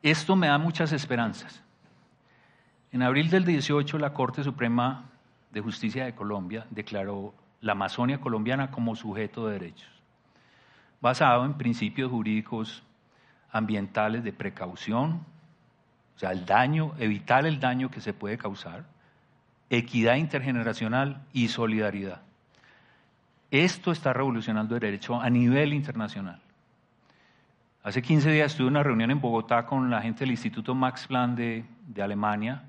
[0.01, 1.61] Esto me da muchas esperanzas.
[2.91, 5.03] En abril del 18, la Corte Suprema
[5.51, 9.91] de Justicia de Colombia declaró la Amazonia colombiana como sujeto de derechos,
[10.99, 12.81] basado en principios jurídicos
[13.51, 15.25] ambientales de precaución,
[16.15, 18.85] o sea, el daño, evitar el daño que se puede causar,
[19.69, 22.21] equidad intergeneracional y solidaridad.
[23.51, 26.41] Esto está revolucionando el derecho a nivel internacional.
[27.83, 31.07] Hace 15 días estuve en una reunión en Bogotá con la gente del Instituto Max
[31.07, 32.63] Planck de, de Alemania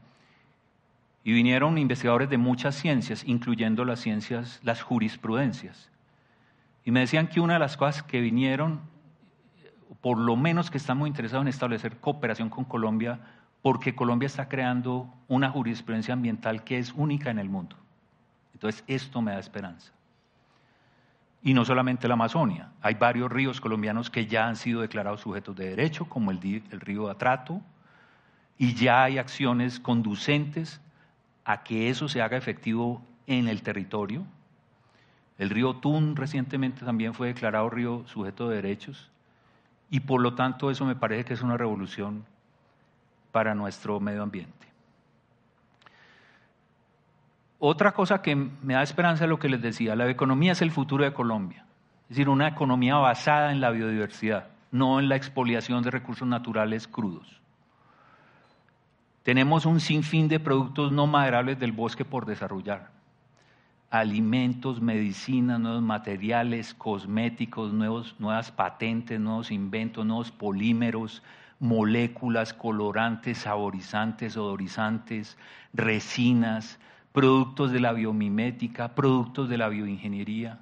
[1.25, 5.91] y vinieron investigadores de muchas ciencias, incluyendo las ciencias, las jurisprudencias.
[6.85, 8.81] Y me decían que una de las cosas que vinieron,
[10.01, 13.19] por lo menos que están muy interesados en establecer cooperación con Colombia,
[13.63, 17.77] porque Colombia está creando una jurisprudencia ambiental que es única en el mundo.
[18.55, 19.93] Entonces, esto me da esperanza.
[21.43, 25.57] Y no solamente la Amazonia, hay varios ríos colombianos que ya han sido declarados sujetos
[25.57, 27.61] de derecho, como el, el río Atrato,
[28.57, 30.81] y ya hay acciones conducentes
[31.45, 34.25] a que eso se haga efectivo en el territorio.
[35.39, 39.11] El río Tun recientemente también fue declarado río sujeto de derechos
[39.91, 42.25] y por lo tanto eso me parece que es una revolución
[43.33, 44.67] para nuestro medio ambiente.
[47.59, 50.71] Otra cosa que me da esperanza es lo que les decía, la economía es el
[50.71, 51.65] futuro de Colombia,
[52.05, 56.87] es decir, una economía basada en la biodiversidad, no en la expoliación de recursos naturales
[56.87, 57.41] crudos.
[59.25, 62.98] Tenemos un sinfín de productos no maderables del bosque por desarrollar.
[63.91, 71.23] Alimentos, medicinas, nuevos materiales, cosméticos, nuevos, nuevas patentes, nuevos inventos, nuevos polímeros,
[71.59, 75.39] moléculas, colorantes, saborizantes, odorizantes,
[75.73, 76.79] resinas,
[77.13, 80.61] productos de la biomimética, productos de la bioingeniería.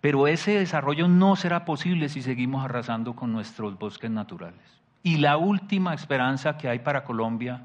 [0.00, 4.60] Pero ese desarrollo no será posible si seguimos arrasando con nuestros bosques naturales.
[5.02, 7.64] Y la última esperanza que hay para Colombia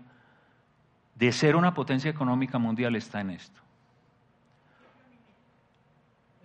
[1.17, 3.59] de ser una potencia económica mundial está en esto.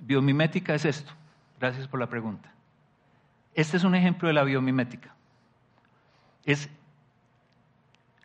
[0.01, 1.13] Biomimética es esto.
[1.61, 2.51] Gracias por la pregunta.
[3.55, 5.15] Este es un ejemplo de la biomimética.
[6.45, 6.71] Es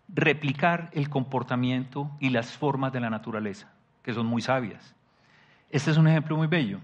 [0.07, 3.69] replicar el comportamiento y las formas de la naturaleza,
[4.01, 4.95] que son muy sabias.
[5.69, 6.79] Este es un ejemplo muy bello.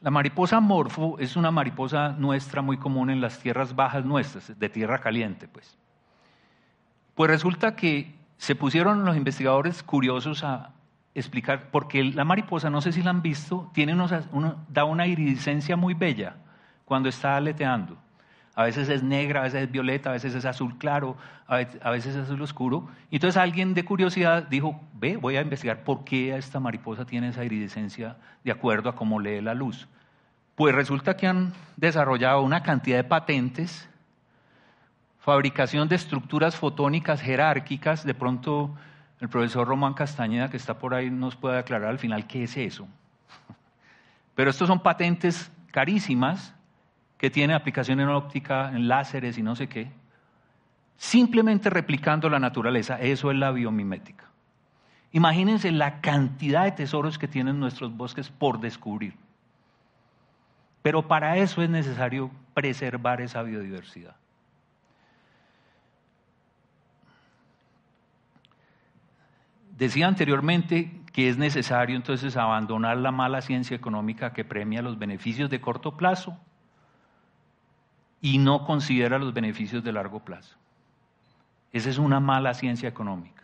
[0.00, 4.68] La mariposa morfo es una mariposa nuestra muy común en las tierras bajas nuestras, de
[4.68, 5.76] tierra caliente, pues.
[7.14, 10.70] Pues resulta que se pusieron los investigadores curiosos a
[11.14, 13.94] explicar, porque la mariposa, no sé si la han visto, tiene
[14.68, 16.36] da una iridiscencia muy bella
[16.84, 17.96] cuando está aleteando.
[18.54, 22.14] A veces es negra, a veces es violeta, a veces es azul claro, a veces
[22.14, 22.88] es azul oscuro.
[23.10, 27.28] Y entonces alguien de curiosidad dijo, ve, voy a investigar por qué esta mariposa tiene
[27.28, 29.88] esa iridescencia de acuerdo a cómo lee la luz.
[30.54, 33.88] Pues resulta que han desarrollado una cantidad de patentes,
[35.22, 38.04] fabricación de estructuras fotónicas jerárquicas.
[38.04, 38.74] De pronto
[39.20, 42.56] el profesor Román Castañeda, que está por ahí, nos puede aclarar al final qué es
[42.56, 42.88] eso.
[44.34, 46.54] Pero estos son patentes carísimas
[47.18, 49.92] que tienen aplicación en óptica, en láseres y no sé qué,
[50.96, 53.00] simplemente replicando la naturaleza.
[53.00, 54.24] Eso es la biomimética.
[55.12, 59.14] Imagínense la cantidad de tesoros que tienen nuestros bosques por descubrir.
[60.82, 64.16] Pero para eso es necesario preservar esa biodiversidad.
[69.76, 75.50] Decía anteriormente que es necesario entonces abandonar la mala ciencia económica que premia los beneficios
[75.50, 76.38] de corto plazo
[78.20, 80.56] y no considera los beneficios de largo plazo.
[81.72, 83.42] Esa es una mala ciencia económica.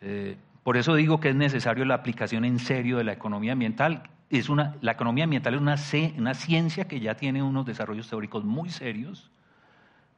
[0.00, 4.10] Eh, por eso digo que es necesario la aplicación en serio de la economía ambiental.
[4.30, 5.76] Es una, la economía ambiental es una,
[6.18, 9.30] una ciencia que ya tiene unos desarrollos teóricos muy serios,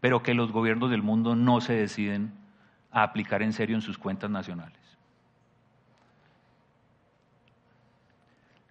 [0.01, 2.33] pero que los gobiernos del mundo no se deciden
[2.91, 4.79] a aplicar en serio en sus cuentas nacionales.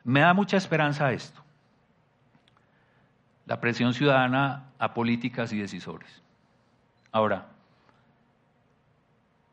[0.04, 1.44] Me da mucha esperanza esto,
[3.46, 6.24] la presión ciudadana a políticas y decisores.
[7.12, 7.48] Ahora,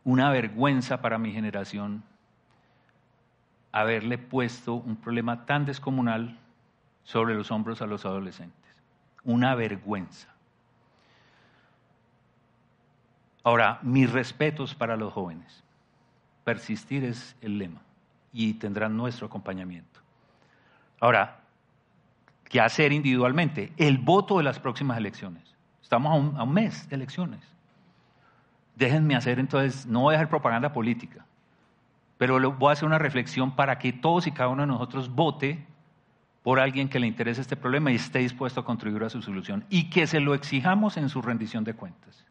[0.05, 2.05] una vergüenza para mi generación
[3.73, 6.39] haberle puesto un problema tan descomunal
[7.03, 8.61] sobre los hombros a los adolescentes.
[9.25, 10.34] Una vergüenza.
[13.45, 15.63] Ahora, mis respetos para los jóvenes.
[16.45, 17.83] Persistir es el lema
[18.33, 20.01] y tendrán nuestro acompañamiento.
[20.99, 21.41] Ahora,
[22.49, 23.73] ¿qué hacer individualmente?
[23.77, 25.43] El voto de las próximas elecciones.
[25.83, 27.41] Estamos a un, a un mes de elecciones.
[28.77, 31.25] Déjenme hacer entonces, no voy a hacer propaganda política,
[32.17, 35.65] pero voy a hacer una reflexión para que todos y cada uno de nosotros vote
[36.43, 39.65] por alguien que le interese este problema y esté dispuesto a contribuir a su solución
[39.69, 42.25] y que se lo exijamos en su rendición de cuentas.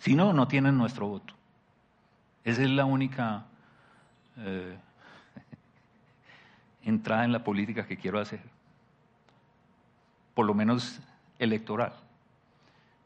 [0.00, 1.34] Si no, no tienen nuestro voto.
[2.42, 3.44] Esa es la única
[4.38, 4.76] eh,
[6.84, 8.40] entrada en la política que quiero hacer,
[10.34, 11.00] por lo menos
[11.38, 11.92] electoral.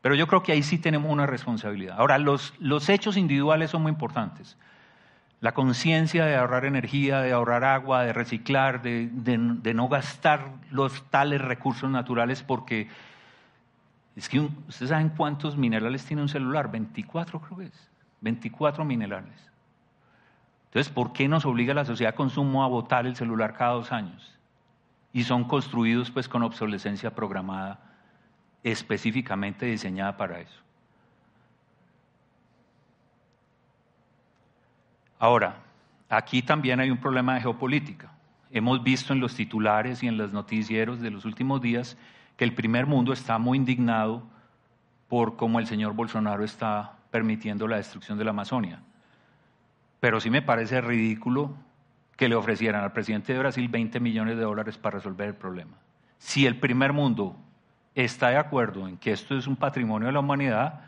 [0.02, 1.96] Pero yo creo que ahí sí tenemos una responsabilidad.
[1.98, 4.56] Ahora, los, los hechos individuales son muy importantes.
[5.40, 11.02] La conciencia de ahorrar energía, de ahorrar agua, de reciclar, de, de no gastar los
[11.10, 12.88] tales recursos naturales porque
[14.16, 19.50] es que ustedes saben cuántos minerales tiene un celular, 24 creo que es, 24 minerales.
[20.66, 23.92] Entonces, ¿por qué nos obliga la sociedad de consumo a botar el celular cada dos
[23.92, 24.36] años?
[25.12, 27.80] Y son construidos pues con obsolescencia programada,
[28.62, 30.60] específicamente diseñada para eso.
[35.18, 35.56] Ahora,
[36.08, 38.10] aquí también hay un problema de geopolítica.
[38.50, 41.96] Hemos visto en los titulares y en los noticieros de los últimos días
[42.36, 44.22] que el primer mundo está muy indignado
[45.08, 48.80] por cómo el señor Bolsonaro está permitiendo la destrucción de la Amazonia.
[50.00, 51.54] Pero sí me parece ridículo
[52.16, 55.76] que le ofrecieran al presidente de Brasil 20 millones de dólares para resolver el problema.
[56.18, 57.36] Si el primer mundo
[57.94, 60.80] está de acuerdo en que esto es un patrimonio de la humanidad,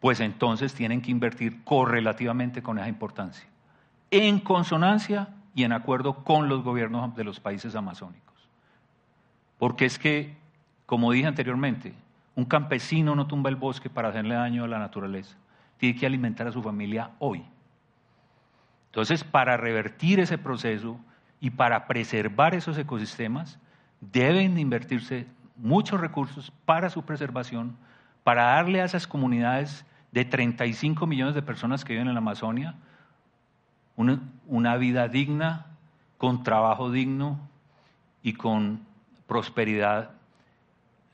[0.00, 3.48] pues entonces tienen que invertir correlativamente con esa importancia,
[4.10, 8.48] en consonancia y en acuerdo con los gobiernos de los países amazónicos.
[9.58, 10.36] Porque es que
[10.86, 11.94] como dije anteriormente,
[12.36, 15.36] un campesino no tumba el bosque para hacerle daño a la naturaleza.
[15.78, 17.44] Tiene que alimentar a su familia hoy.
[18.86, 20.98] Entonces, para revertir ese proceso
[21.40, 23.58] y para preservar esos ecosistemas,
[24.00, 27.76] deben invertirse muchos recursos para su preservación,
[28.22, 32.76] para darle a esas comunidades de 35 millones de personas que viven en la Amazonia
[33.96, 35.66] una, una vida digna,
[36.18, 37.38] con trabajo digno
[38.22, 38.80] y con
[39.26, 40.10] prosperidad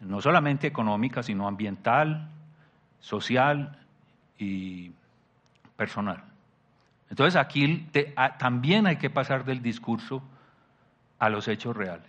[0.01, 2.29] no solamente económica, sino ambiental,
[3.01, 3.79] social
[4.39, 4.93] y
[5.77, 6.25] personal.
[7.11, 7.89] Entonces aquí
[8.39, 10.23] también hay que pasar del discurso
[11.19, 12.09] a los hechos reales.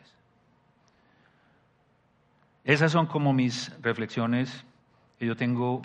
[2.63, 4.63] Esas son como mis reflexiones
[5.17, 5.81] que yo tengo.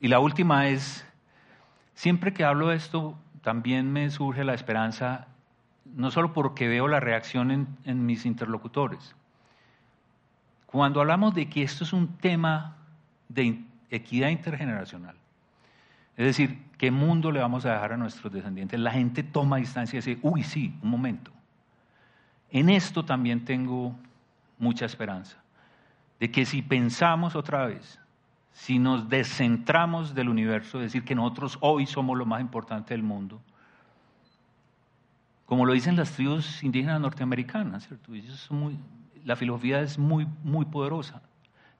[0.00, 1.06] Y la última es,
[1.94, 5.26] siempre que hablo de esto, también me surge la esperanza,
[5.86, 9.16] no solo porque veo la reacción en mis interlocutores,
[10.70, 12.76] cuando hablamos de que esto es un tema
[13.28, 15.16] de equidad intergeneracional,
[16.16, 18.78] es decir, ¿qué mundo le vamos a dejar a nuestros descendientes?
[18.78, 21.32] La gente toma distancia y dice, uy, sí, un momento.
[22.50, 23.96] En esto también tengo
[24.58, 25.38] mucha esperanza,
[26.20, 27.98] de que si pensamos otra vez,
[28.52, 33.40] si nos descentramos del universo, decir, que nosotros hoy somos lo más importante del mundo,
[35.46, 38.14] como lo dicen las tribus indígenas norteamericanas, ¿cierto?
[38.14, 38.78] Ellos son muy,
[39.24, 41.22] la filosofía es muy, muy poderosa.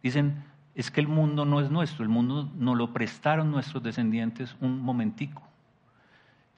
[0.02, 4.56] Dicen, es que el mundo no es nuestro, el mundo nos lo prestaron nuestros descendientes
[4.60, 5.42] un momentico.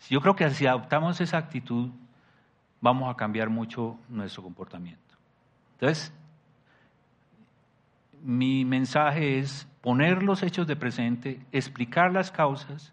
[0.08, 1.90] Yo creo que si adoptamos esa actitud,
[2.80, 5.00] vamos a cambiar mucho nuestro comportamiento.
[5.74, 6.12] Entonces,
[8.22, 12.92] mi mensaje es poner los hechos de presente, explicar las causas,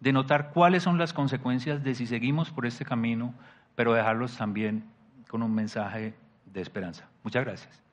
[0.00, 3.34] denotar cuáles son las consecuencias de si seguimos por este camino,
[3.74, 4.84] pero dejarlos también
[5.28, 6.14] con un mensaje
[6.56, 7.04] de esperanza.
[7.22, 7.86] Muchas gracias.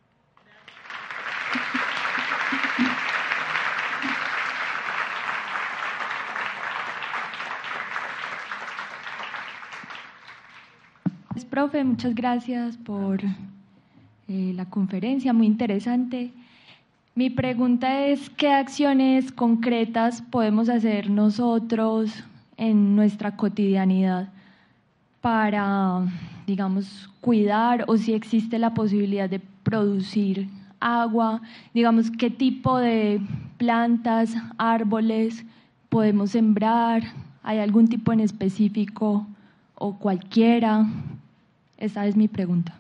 [11.54, 13.22] Profe, muchas gracias por
[14.28, 16.32] eh, la conferencia, muy interesante.
[17.14, 22.24] Mi pregunta es, ¿qué acciones concretas podemos hacer nosotros
[22.58, 24.30] en nuestra cotidianidad
[25.22, 26.08] para,
[26.46, 31.42] digamos, cuidar o si existe la posibilidad de producir agua?
[31.74, 33.22] Digamos, ¿qué tipo de
[33.58, 35.46] plantas, árboles
[35.90, 37.04] podemos sembrar?
[37.42, 39.26] ¿Hay algún tipo en específico
[39.76, 40.86] o cualquiera?
[41.78, 42.74] Esa es mi pregunta.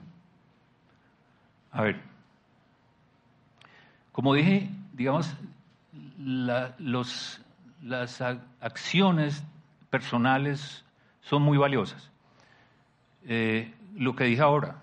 [1.72, 2.00] A ver,
[4.12, 5.34] como dije, digamos,
[6.20, 7.42] las
[8.62, 9.44] acciones
[9.90, 10.84] personales
[11.22, 12.13] son muy valiosas.
[13.26, 14.76] Eh, lo que dije ahora,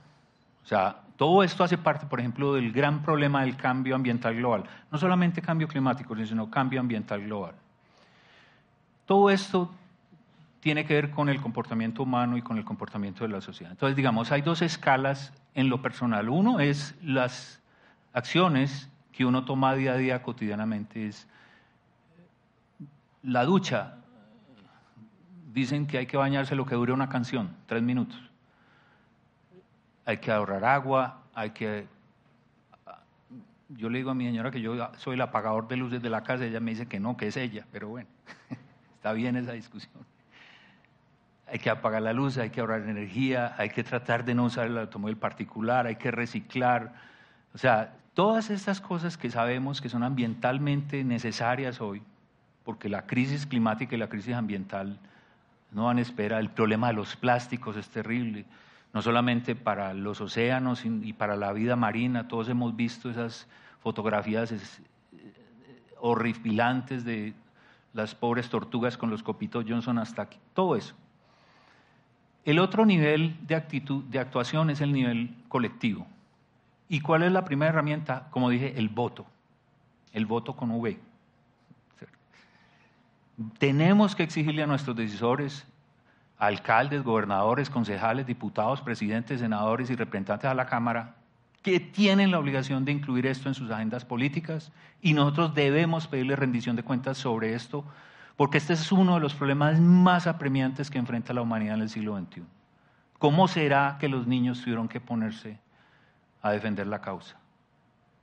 [0.64, 4.64] o sea, todo esto hace parte, por ejemplo, del gran problema del cambio ambiental global.
[4.90, 7.54] No solamente cambio climático, sino cambio ambiental global.
[9.04, 9.70] Todo esto
[10.60, 13.72] tiene que ver con el comportamiento humano y con el comportamiento de la sociedad.
[13.72, 16.28] Entonces, digamos, hay dos escalas en lo personal.
[16.28, 17.60] Uno es las
[18.12, 21.06] acciones que uno toma día a día cotidianamente.
[21.06, 21.26] Es
[23.22, 23.96] la ducha.
[25.52, 28.29] Dicen que hay que bañarse lo que dure una canción, tres minutos.
[30.10, 31.86] Hay que ahorrar agua, hay que...
[33.68, 36.22] Yo le digo a mi señora que yo soy el apagador de luces de la
[36.22, 38.08] casa, ella me dice que no, que es ella, pero bueno,
[38.96, 40.04] está bien esa discusión
[41.52, 44.68] hay que apagar la luz, hay que ahorrar energía, hay que tratar de no usar
[44.68, 46.92] el automóvil particular, hay que reciclar.
[47.54, 52.02] O sea, todas estas cosas que sabemos que son ambientalmente necesarias hoy,
[52.64, 54.98] porque la crisis climática y la crisis ambiental
[55.72, 58.44] no van a espera, el problema de los plásticos es terrible,
[58.92, 63.46] no solamente para los océanos y para la vida marina, todos hemos visto esas
[63.80, 64.58] fotografías eh,
[65.98, 67.34] horripilantes de
[67.92, 70.94] las pobres tortugas con los copitos Johnson hasta aquí, todo eso.
[72.44, 76.06] El otro nivel de, actitud, de actuación es el nivel colectivo.
[76.88, 78.28] ¿Y cuál es la primera herramienta?
[78.30, 79.26] Como dije, el voto.
[80.12, 80.98] El voto con V.
[83.58, 85.66] Tenemos que exigirle a nuestros decisores,
[86.40, 91.16] alcaldes, gobernadores, concejales, diputados, presidentes, senadores y representantes a la Cámara,
[91.62, 94.72] que tienen la obligación de incluir esto en sus agendas políticas
[95.02, 97.84] y nosotros debemos pedirle rendición de cuentas sobre esto
[98.36, 101.90] porque este es uno de los problemas más apremiantes que enfrenta la humanidad en el
[101.90, 102.42] siglo XXI.
[103.18, 105.58] ¿Cómo será que los niños tuvieron que ponerse
[106.40, 107.36] a defender la causa?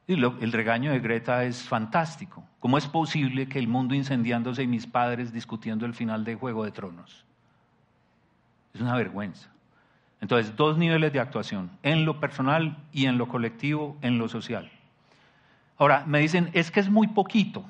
[0.08, 2.44] Y el regaño de Greta es fantástico.
[2.60, 6.66] ¿Cómo es posible que el mundo incendiándose y mis padres discutiendo el final de Juego
[6.66, 7.27] de Tronos?
[8.78, 9.50] Es una vergüenza.
[10.22, 14.70] Entonces, dos niveles de actuación, en lo personal y en lo colectivo, en lo social.
[15.80, 17.66] Ahora, me dicen, es que es muy poquito.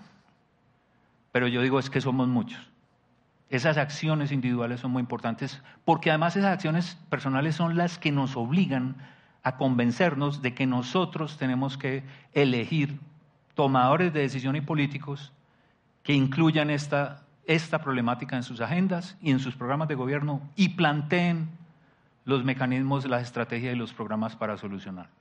[1.31, 2.59] Pero yo digo es que somos muchos.
[3.49, 8.35] Esas acciones individuales son muy importantes porque además esas acciones personales son las que nos
[8.35, 8.97] obligan
[9.43, 12.03] a convencernos de que nosotros tenemos que
[12.33, 12.99] elegir
[13.55, 15.31] tomadores de decisión y políticos
[16.03, 20.69] que incluyan esta, esta problemática en sus agendas y en sus programas de gobierno y
[20.69, 21.49] planteen
[22.25, 25.11] los mecanismos, las estrategias y los programas para solucionarlo.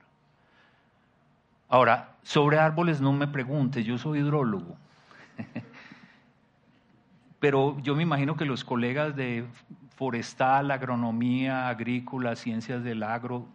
[1.69, 4.75] Ahora, sobre árboles no me pregunte, yo soy hidrólogo.
[7.39, 9.45] pero yo me imagino que los colegas de
[9.95, 13.47] forestal, agronomía, agrícola, ciencias del agro,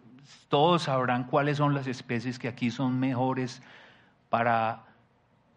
[0.49, 3.61] todos sabrán cuáles son las especies que aquí son mejores
[4.29, 4.83] para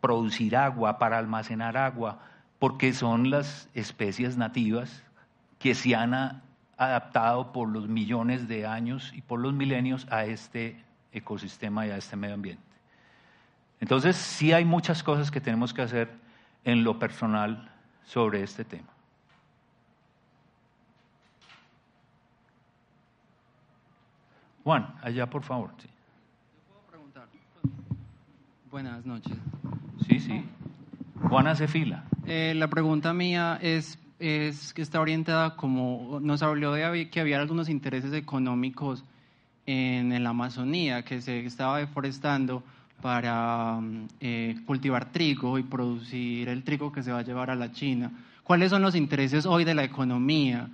[0.00, 2.20] producir agua, para almacenar agua,
[2.58, 5.02] porque son las especies nativas
[5.58, 6.42] que se han
[6.76, 10.82] adaptado por los millones de años y por los milenios a este
[11.12, 12.62] ecosistema y a este medio ambiente.
[13.80, 16.10] Entonces, sí hay muchas cosas que tenemos que hacer
[16.64, 17.70] en lo personal
[18.04, 18.88] sobre este tema.
[24.64, 25.70] Juan, allá por favor.
[25.78, 25.88] Sí.
[26.66, 27.28] puedo preguntar?
[28.68, 29.36] Buenas noches.
[30.08, 30.44] Sí, sí.
[31.28, 32.02] Juan hace fila.
[32.28, 37.40] Eh, la pregunta mía es, es que está orientada como nos habló de que había
[37.40, 39.04] algunos intereses económicos
[39.64, 42.64] en, la Amazonía, que se estaba deforestando
[43.00, 43.78] para
[44.20, 48.10] eh, cultivar trigo y producir el trigo que se va a llevar a la China.
[48.42, 50.68] ¿Cuáles son los intereses hoy de la economía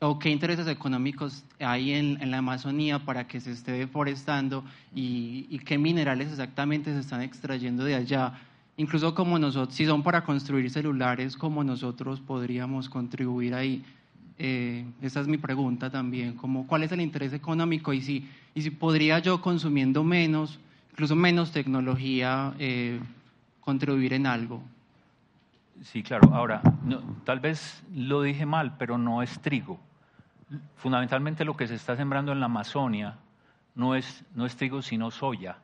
[0.00, 5.78] o qué intereses económicos hay en, la Amazonía para que se esté deforestando y, qué
[5.78, 8.34] minerales exactamente se están extrayendo de allá.
[8.76, 13.84] Incluso como nosotros, si son para construir celulares, como nosotros podríamos contribuir ahí.
[14.38, 18.62] Eh, esa es mi pregunta también, como cuál es el interés económico y si, y
[18.62, 20.58] si podría yo consumiendo menos,
[20.92, 22.98] incluso menos tecnología, eh,
[23.60, 24.62] contribuir en algo.
[25.82, 26.34] Sí, claro.
[26.34, 26.62] Ahora,
[27.24, 29.78] tal vez lo dije mal, pero no es trigo
[30.76, 33.16] fundamentalmente lo que se está sembrando en la Amazonia
[33.74, 35.56] no es, no es trigo, sino soya.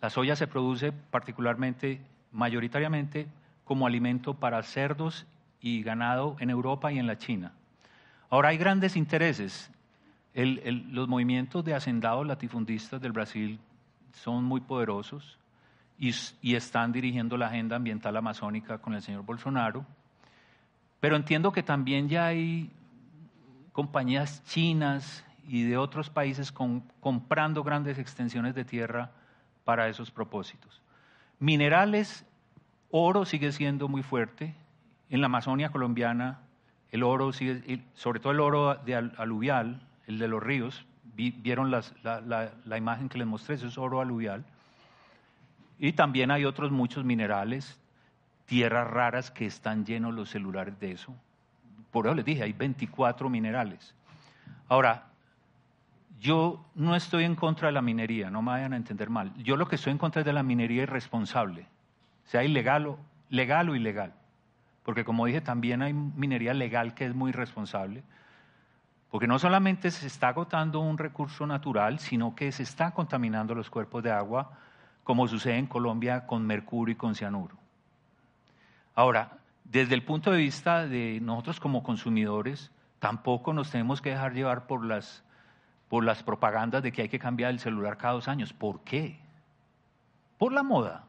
[0.00, 2.00] La soya se produce particularmente,
[2.34, 3.26] mayoritariamente,
[3.64, 5.26] como alimento para cerdos
[5.60, 7.52] y ganado en Europa y en la China.
[8.28, 9.70] Ahora hay grandes intereses.
[10.34, 13.58] los movimientos de hacendados latifundistas del Brasil
[14.12, 15.38] son muy poderosos
[15.98, 19.86] y, están dirigiendo la agenda ambiental amazónica con el señor Bolsonaro.
[21.00, 22.70] Pero entiendo que también ya hay
[23.72, 29.10] compañías chinas y de otros países comprando grandes extensiones de tierra
[29.64, 30.83] para esos propósitos.
[31.44, 32.24] Minerales,
[32.90, 34.54] oro sigue siendo muy fuerte.
[35.10, 36.40] En la Amazonia colombiana,
[36.90, 41.82] el oro sigue, sobre todo el oro de aluvial, el de los ríos, vieron la,
[42.64, 44.42] la, imagen que les mostré, eso es oro aluvial.
[45.78, 47.78] Y también hay otros muchos minerales,
[48.46, 51.14] tierras raras que están llenos los celulares de eso.
[51.90, 53.94] Por eso les dije, hay 24 minerales.
[54.66, 55.08] Ahora,
[56.24, 59.34] yo no estoy en contra de la minería, no me vayan a entender mal.
[59.36, 61.66] Yo lo que estoy en contra es de la minería irresponsable,
[62.24, 62.98] sea ilegal o,
[63.28, 64.14] legal o ilegal.
[64.84, 68.02] Porque como dije, también hay minería legal que es muy irresponsable.
[69.10, 73.68] Porque no solamente se está agotando un recurso natural, sino que se está contaminando los
[73.68, 74.52] cuerpos de agua,
[75.04, 77.58] como sucede en Colombia con mercurio y con cianuro.
[78.94, 84.32] Ahora, desde el punto de vista de nosotros como consumidores, tampoco nos tenemos que dejar
[84.32, 85.23] llevar por las,
[85.88, 88.52] por las propagandas de que hay que cambiar el celular cada dos años.
[88.52, 89.18] ¿Por qué?
[90.38, 91.04] Por la moda.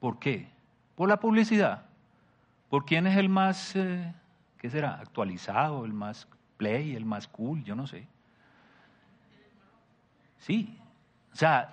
[0.00, 0.48] ¿Por qué?
[0.94, 1.84] Por la publicidad.
[2.68, 4.12] ¿Por quién es el más, eh,
[4.58, 7.62] qué será, actualizado, el más play, el más cool?
[7.64, 8.06] Yo no sé.
[10.38, 10.78] Sí.
[11.32, 11.72] O sea,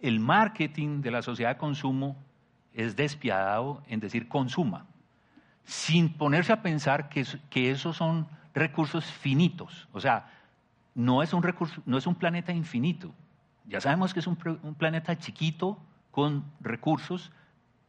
[0.00, 2.16] el marketing de la sociedad de consumo
[2.72, 4.86] es despiadado en decir consuma
[5.64, 9.88] sin ponerse a pensar que, que esos son recursos finitos.
[9.92, 10.28] O sea,
[11.04, 13.12] no es un, recurso, no es un planeta infinito.
[13.66, 15.78] Ya sabemos que es un, planeta chiquito
[16.10, 17.30] con recursos,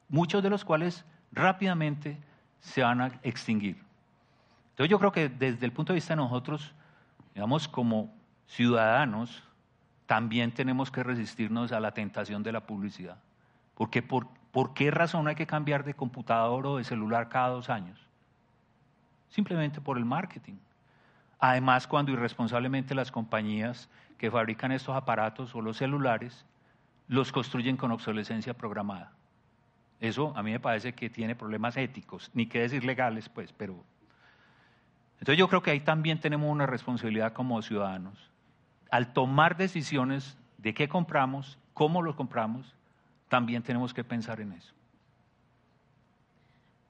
[0.10, 2.18] muchos de los cuales rápidamente
[2.60, 3.78] se van a extinguir.
[4.72, 6.74] Entonces yo creo que desde el punto de vista de nosotros,
[7.34, 8.14] digamos, como
[8.48, 9.44] ciudadanos,
[10.06, 13.18] también tenemos que resistirnos a la tentación de la publicidad.
[13.76, 17.70] Porque por, ¿Por qué razón hay que cambiar de computador o de celular cada dos
[17.70, 17.98] años?
[19.30, 20.56] Simplemente por el marketing.
[21.42, 23.90] Además, cuando irresponsablemente las compañías
[24.20, 26.46] que fabrican estos aparatos o los celulares
[27.08, 29.12] los construyen con obsolescencia programada.
[30.00, 33.84] Eso a mí me parece que tiene problemas éticos, ni qué decir legales, pues, pero...
[35.14, 38.30] Entonces yo creo que ahí también tenemos una responsabilidad como ciudadanos.
[38.92, 42.76] Al tomar decisiones de qué compramos, cómo lo compramos,
[43.30, 44.74] también tenemos que pensar en eso.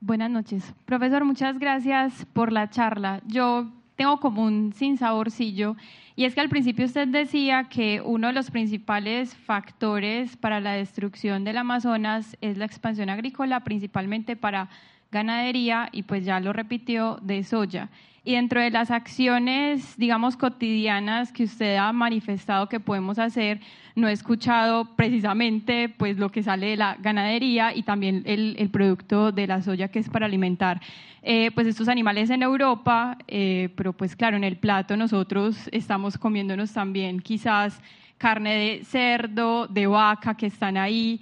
[0.02, 0.74] Buenas noches.
[0.86, 3.22] Profesor, muchas gracias por la charla.
[3.28, 5.76] Yo tengo como un sinsaborcillo
[6.16, 10.74] y es que al principio usted decía que uno de los principales factores para la
[10.74, 14.70] destrucción del Amazonas es la expansión agrícola, principalmente para
[15.12, 17.90] ganadería y pues ya lo repitió de soya.
[18.24, 23.62] Y dentro de las acciones, digamos, cotidianas que usted ha manifestado que podemos hacer,
[23.96, 29.32] no he escuchado precisamente pues, lo que sale de la ganadería y también el, producto
[29.32, 30.80] de la soya que es para alimentar
[31.24, 36.18] eh, pues estos animales en Europa, eh, pero pues claro, en el plato nosotros estamos
[36.18, 37.82] comiéndonos también quizás
[38.20, 41.20] carne de cerdo, de vaca que están ahí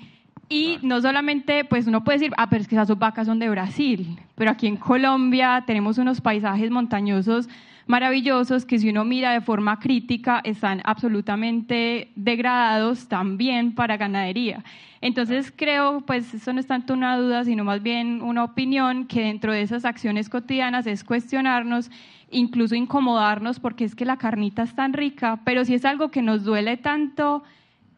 [0.49, 3.49] y no solamente, pues uno puede decir, ah, pero es que esas vacas son de
[3.49, 7.47] Brasil, pero aquí en Colombia tenemos unos paisajes montañosos
[7.89, 14.63] maravillosos que si uno mira de forma crítica están absolutamente degradados también para ganadería.
[15.01, 19.21] Entonces creo, pues eso no es tanto una duda, sino más bien una opinión que
[19.21, 21.89] dentro de esas acciones cotidianas es cuestionarnos,
[22.29, 26.21] incluso incomodarnos, porque es que la carnita es tan rica, pero si es algo que
[26.21, 27.41] nos duele tanto,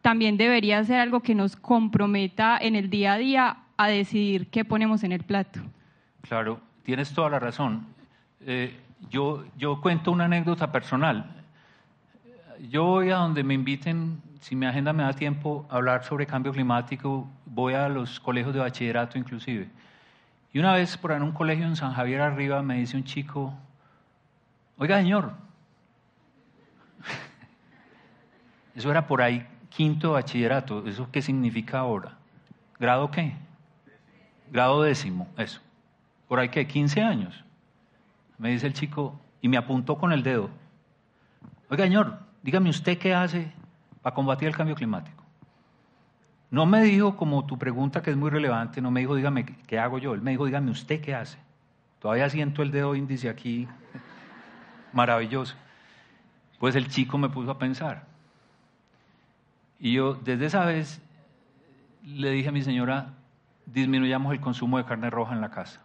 [0.02, 4.64] también debería ser algo que nos comprometa en el día a día a decidir qué
[4.64, 5.60] ponemos en el plato.
[6.22, 7.86] Claro, tienes toda la razón.
[8.40, 8.76] Eh,
[9.08, 11.44] yo, yo cuento una anécdota personal.
[12.68, 16.26] Yo voy a donde me inviten, si mi agenda me da tiempo, a hablar sobre
[16.26, 19.68] cambio climático, voy a los colegios de bachillerato inclusive.
[20.52, 23.54] Y una vez por en un colegio en San Javier arriba me dice un chico,
[24.78, 25.32] Oiga, señor,
[28.74, 29.46] eso era por ahí
[29.76, 32.16] quinto bachillerato, ¿eso qué significa ahora?
[32.78, 33.34] ¿Grado qué?
[34.50, 35.60] Grado décimo, eso.
[36.28, 37.44] Por ahí que 15 años.
[38.38, 40.50] Me dice el chico y me apuntó con el dedo.
[41.70, 43.52] Oiga, señor, dígame usted qué hace
[44.02, 45.22] para combatir el cambio climático.
[46.50, 49.78] No me dijo como tu pregunta que es muy relevante, no me dijo dígame qué
[49.78, 51.38] hago yo, él me dijo dígame usted qué hace.
[51.98, 53.66] Todavía siento el dedo índice aquí,
[54.92, 55.54] maravilloso.
[56.58, 58.11] Pues el chico me puso a pensar.
[59.82, 61.02] Y yo desde esa vez
[62.04, 63.14] le dije a mi señora,
[63.66, 65.80] disminuyamos el consumo de carne roja en la casa.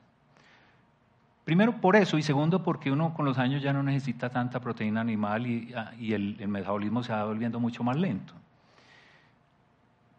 [1.44, 5.02] Primero por eso y segundo porque uno con los años ya no necesita tanta proteína
[5.02, 8.34] animal y, ah, el, metabolismo se va volviendo mucho más lento.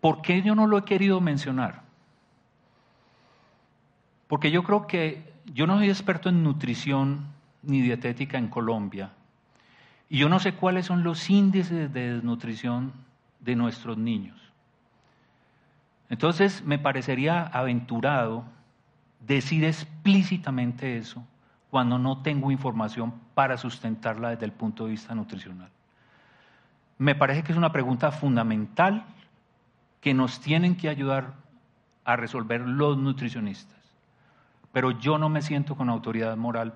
[0.00, 1.82] ¿Por qué yo no lo he querido mencionar?
[4.26, 5.22] Porque yo creo que
[5.54, 7.26] yo no soy experto en nutrición
[7.62, 9.12] ni dietética en Colombia
[10.08, 13.06] y yo no sé cuáles son los índices de desnutrición
[13.40, 14.38] de nuestros niños.
[16.08, 18.44] Entonces me parecería aventurado
[19.26, 21.24] decir explícitamente eso
[21.70, 25.70] cuando no tengo información para sustentarla desde el punto de vista nutricional.
[26.96, 29.04] Me parece que es una pregunta fundamental
[30.00, 31.34] que nos tienen que ayudar
[32.04, 33.78] a resolver los nutricionistas.
[34.72, 36.74] Pero yo no me siento con autoridad moral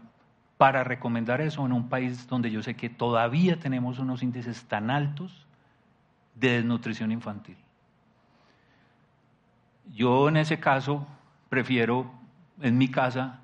[0.59, 4.91] para recomendar eso en un país donde yo sé que todavía tenemos unos índices tan
[4.91, 5.47] altos
[6.35, 7.57] de desnutrición infantil.
[9.93, 11.07] Yo en ese caso
[11.49, 12.11] prefiero
[12.61, 13.41] en mi casa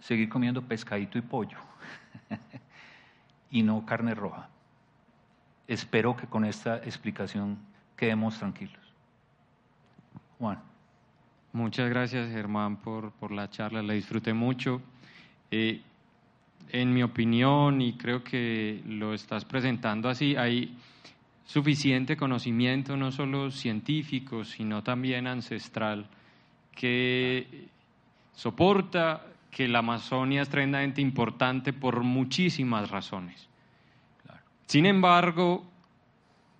[0.00, 1.58] seguir comiendo pescadito y pollo
[3.50, 4.48] y no carne roja.
[5.66, 7.58] Espero que con esta explicación
[7.96, 8.82] quedemos tranquilos.
[10.38, 10.62] Juan.
[11.52, 13.82] Muchas gracias, Germán, por, por la charla.
[13.82, 14.82] La disfruté mucho.
[15.50, 15.80] Eh,
[16.70, 20.76] en mi opinión, y creo que lo estás presentando así, hay
[21.48, 26.06] suficiente conocimiento, no solo científico, sino también ancestral,
[26.76, 27.68] que
[28.34, 33.48] soporta que la Amazonia es tremendamente importante por muchísimas razones.
[34.66, 35.64] Sin embargo,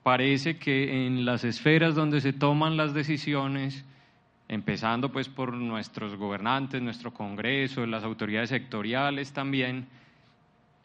[0.02, 3.84] parece que en las esferas donde se toman las decisiones,
[4.48, 9.86] empezando pues por nuestros gobernantes, nuestro Congreso, las autoridades sectoriales también,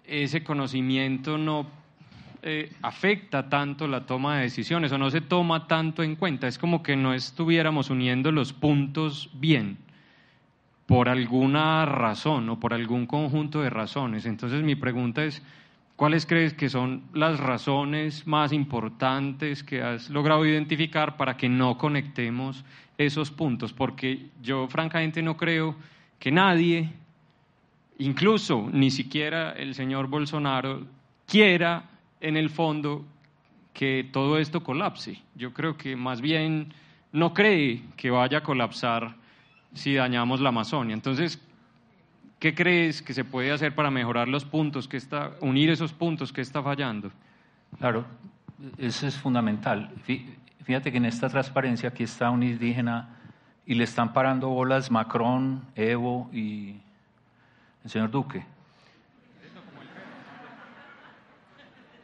[0.03, 1.82] ese conocimiento no
[2.45, 6.45] eh, afecta tanto la toma de decisiones o no se toma tanto en cuenta.
[6.45, 9.77] Es como que no estuviéramos uniendo los puntos bien
[10.85, 14.25] por alguna razón o por algún conjunto de razones.
[14.25, 15.41] Entonces mi pregunta es,
[15.95, 21.77] ¿cuáles crees que son las razones más importantes que has logrado identificar para que no
[21.77, 22.65] conectemos
[22.97, 23.71] esos puntos?
[23.71, 25.77] Porque yo francamente no creo
[26.19, 26.89] que nadie,
[27.99, 30.85] incluso ni siquiera el señor Bolsonaro,
[31.25, 31.92] quiera
[32.23, 33.05] en el fondo
[33.73, 35.21] que todo esto colapse.
[35.35, 36.73] Yo creo que más bien
[37.11, 39.15] no cree que vaya a colapsar
[39.73, 40.93] si dañamos la Amazonia.
[40.93, 41.39] Entonces,
[42.39, 46.31] ¿qué crees que se puede hacer para mejorar los puntos que está, unir esos puntos
[46.31, 47.11] que está fallando?
[47.77, 48.05] Claro,
[48.77, 49.91] eso es fundamental.
[50.63, 53.17] Fíjate que en esta transparencia aquí está un indígena
[53.65, 56.77] y le están parando bolas Macron, Evo y
[57.83, 58.45] el señor Duque.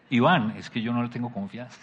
[0.10, 1.80] Iván, es que yo no le tengo confianza.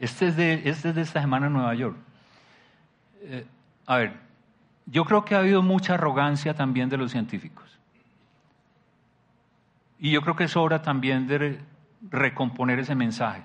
[0.00, 1.96] Este es de, este de esta semana en Nueva York.
[3.22, 3.46] Eh,
[3.86, 4.12] a ver,
[4.84, 7.64] yo creo que ha habido mucha arrogancia también de los científicos.
[9.98, 11.58] Y yo creo que es hora también de
[12.10, 13.44] recomponer ese mensaje.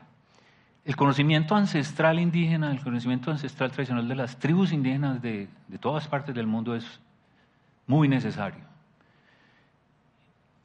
[0.83, 5.47] El conocimiento ancestral indígena, el conocimiento ancestral tradicional de las tribus indígenas de
[5.79, 6.99] todas partes del mundo es
[7.87, 8.68] muy necesario.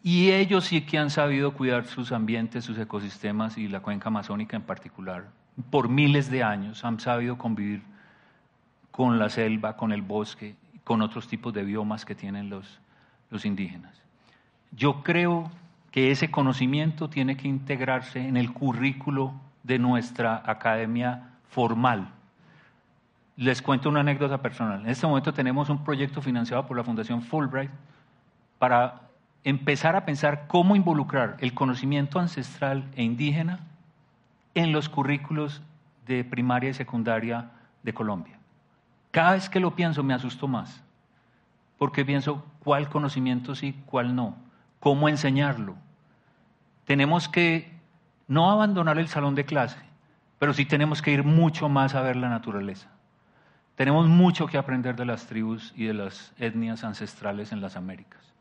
[0.05, 4.55] Y ellos sí que han sabido cuidar sus ambientes, sus ecosistemas y la cuenca amazónica
[4.55, 5.25] en particular
[5.71, 7.83] por miles de años han sabido convivir
[8.91, 12.81] con la selva, con el bosque, con otros tipos de biomas que tienen los,
[13.31, 13.95] los indígenas.
[14.73, 15.51] Yo creo
[15.91, 19.33] que ese conocimiento tiene que integrarse en el currículo
[19.63, 22.09] de nuestra academia formal.
[23.37, 24.81] Les cuento una anécdota personal.
[24.81, 27.71] En este momento tenemos un proyecto financiado por la Fundación Fulbright
[28.59, 29.04] para
[29.45, 33.61] empezar a pensar cómo involucrar el conocimiento ancestral e indígena
[34.55, 35.63] en los currículos
[36.07, 37.51] de primaria y secundaria
[37.83, 38.39] de Colombia.
[39.11, 40.83] Cada vez que lo pienso me asusto más,
[41.79, 44.37] porque pienso cuál conocimiento sí, cuál no,
[44.81, 45.77] cómo enseñarlo.
[46.87, 47.73] Tenemos que
[48.27, 49.79] no abandonar el salón de clase,
[50.39, 52.89] pero sí tenemos que ir mucho más a ver la naturaleza.
[53.77, 58.34] Tenemos mucho que aprender de las tribus y de las etnias ancestrales en las Américas.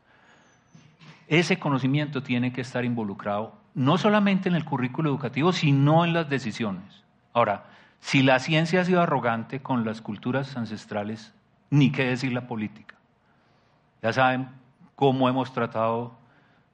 [1.28, 6.28] Ese conocimiento tiene que estar involucrado no solamente en el currículo educativo, sino en las
[6.28, 7.04] decisiones.
[7.32, 7.64] Ahora,
[8.00, 11.34] si la ciencia ha sido arrogante con las culturas ancestrales,
[11.70, 12.94] ni qué decir la política.
[14.02, 14.48] Ya saben
[14.94, 16.14] cómo hemos tratado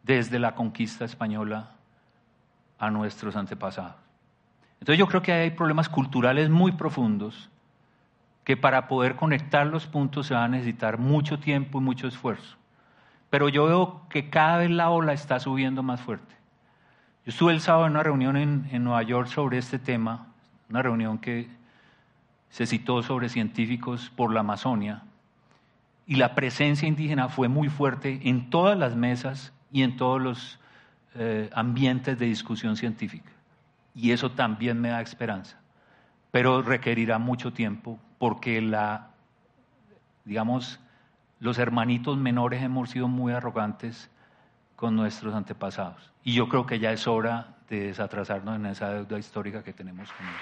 [0.02, 1.70] desde la conquista española
[2.78, 3.94] a nuestros antepasados.
[4.80, 7.50] Entonces yo creo que hay problemas culturales muy profundos
[8.44, 12.56] que para poder conectar los puntos se va a necesitar mucho tiempo y mucho esfuerzo.
[13.30, 16.34] Pero yo veo que cada vez la ola está subiendo más fuerte.
[17.24, 20.26] Yo estuve el sábado en una reunión en, Nueva York sobre este tema,
[20.68, 21.48] una reunión que
[22.50, 25.04] se citó sobre científicos por la Amazonia,
[26.06, 30.58] y la presencia indígena fue muy fuerte en todas las mesas y en todos los
[31.14, 33.30] eh, ambientes de discusión científica.
[33.94, 35.60] Y eso también me da esperanza,
[36.32, 39.10] pero requerirá mucho tiempo porque la,
[40.24, 40.80] digamos,
[41.40, 44.08] los hermanitos menores hemos sido muy arrogantes
[44.76, 46.12] con nuestros antepasados.
[46.22, 50.12] Y yo creo que ya es hora de desatrasarnos en esa deuda histórica que tenemos
[50.12, 50.36] con ellos.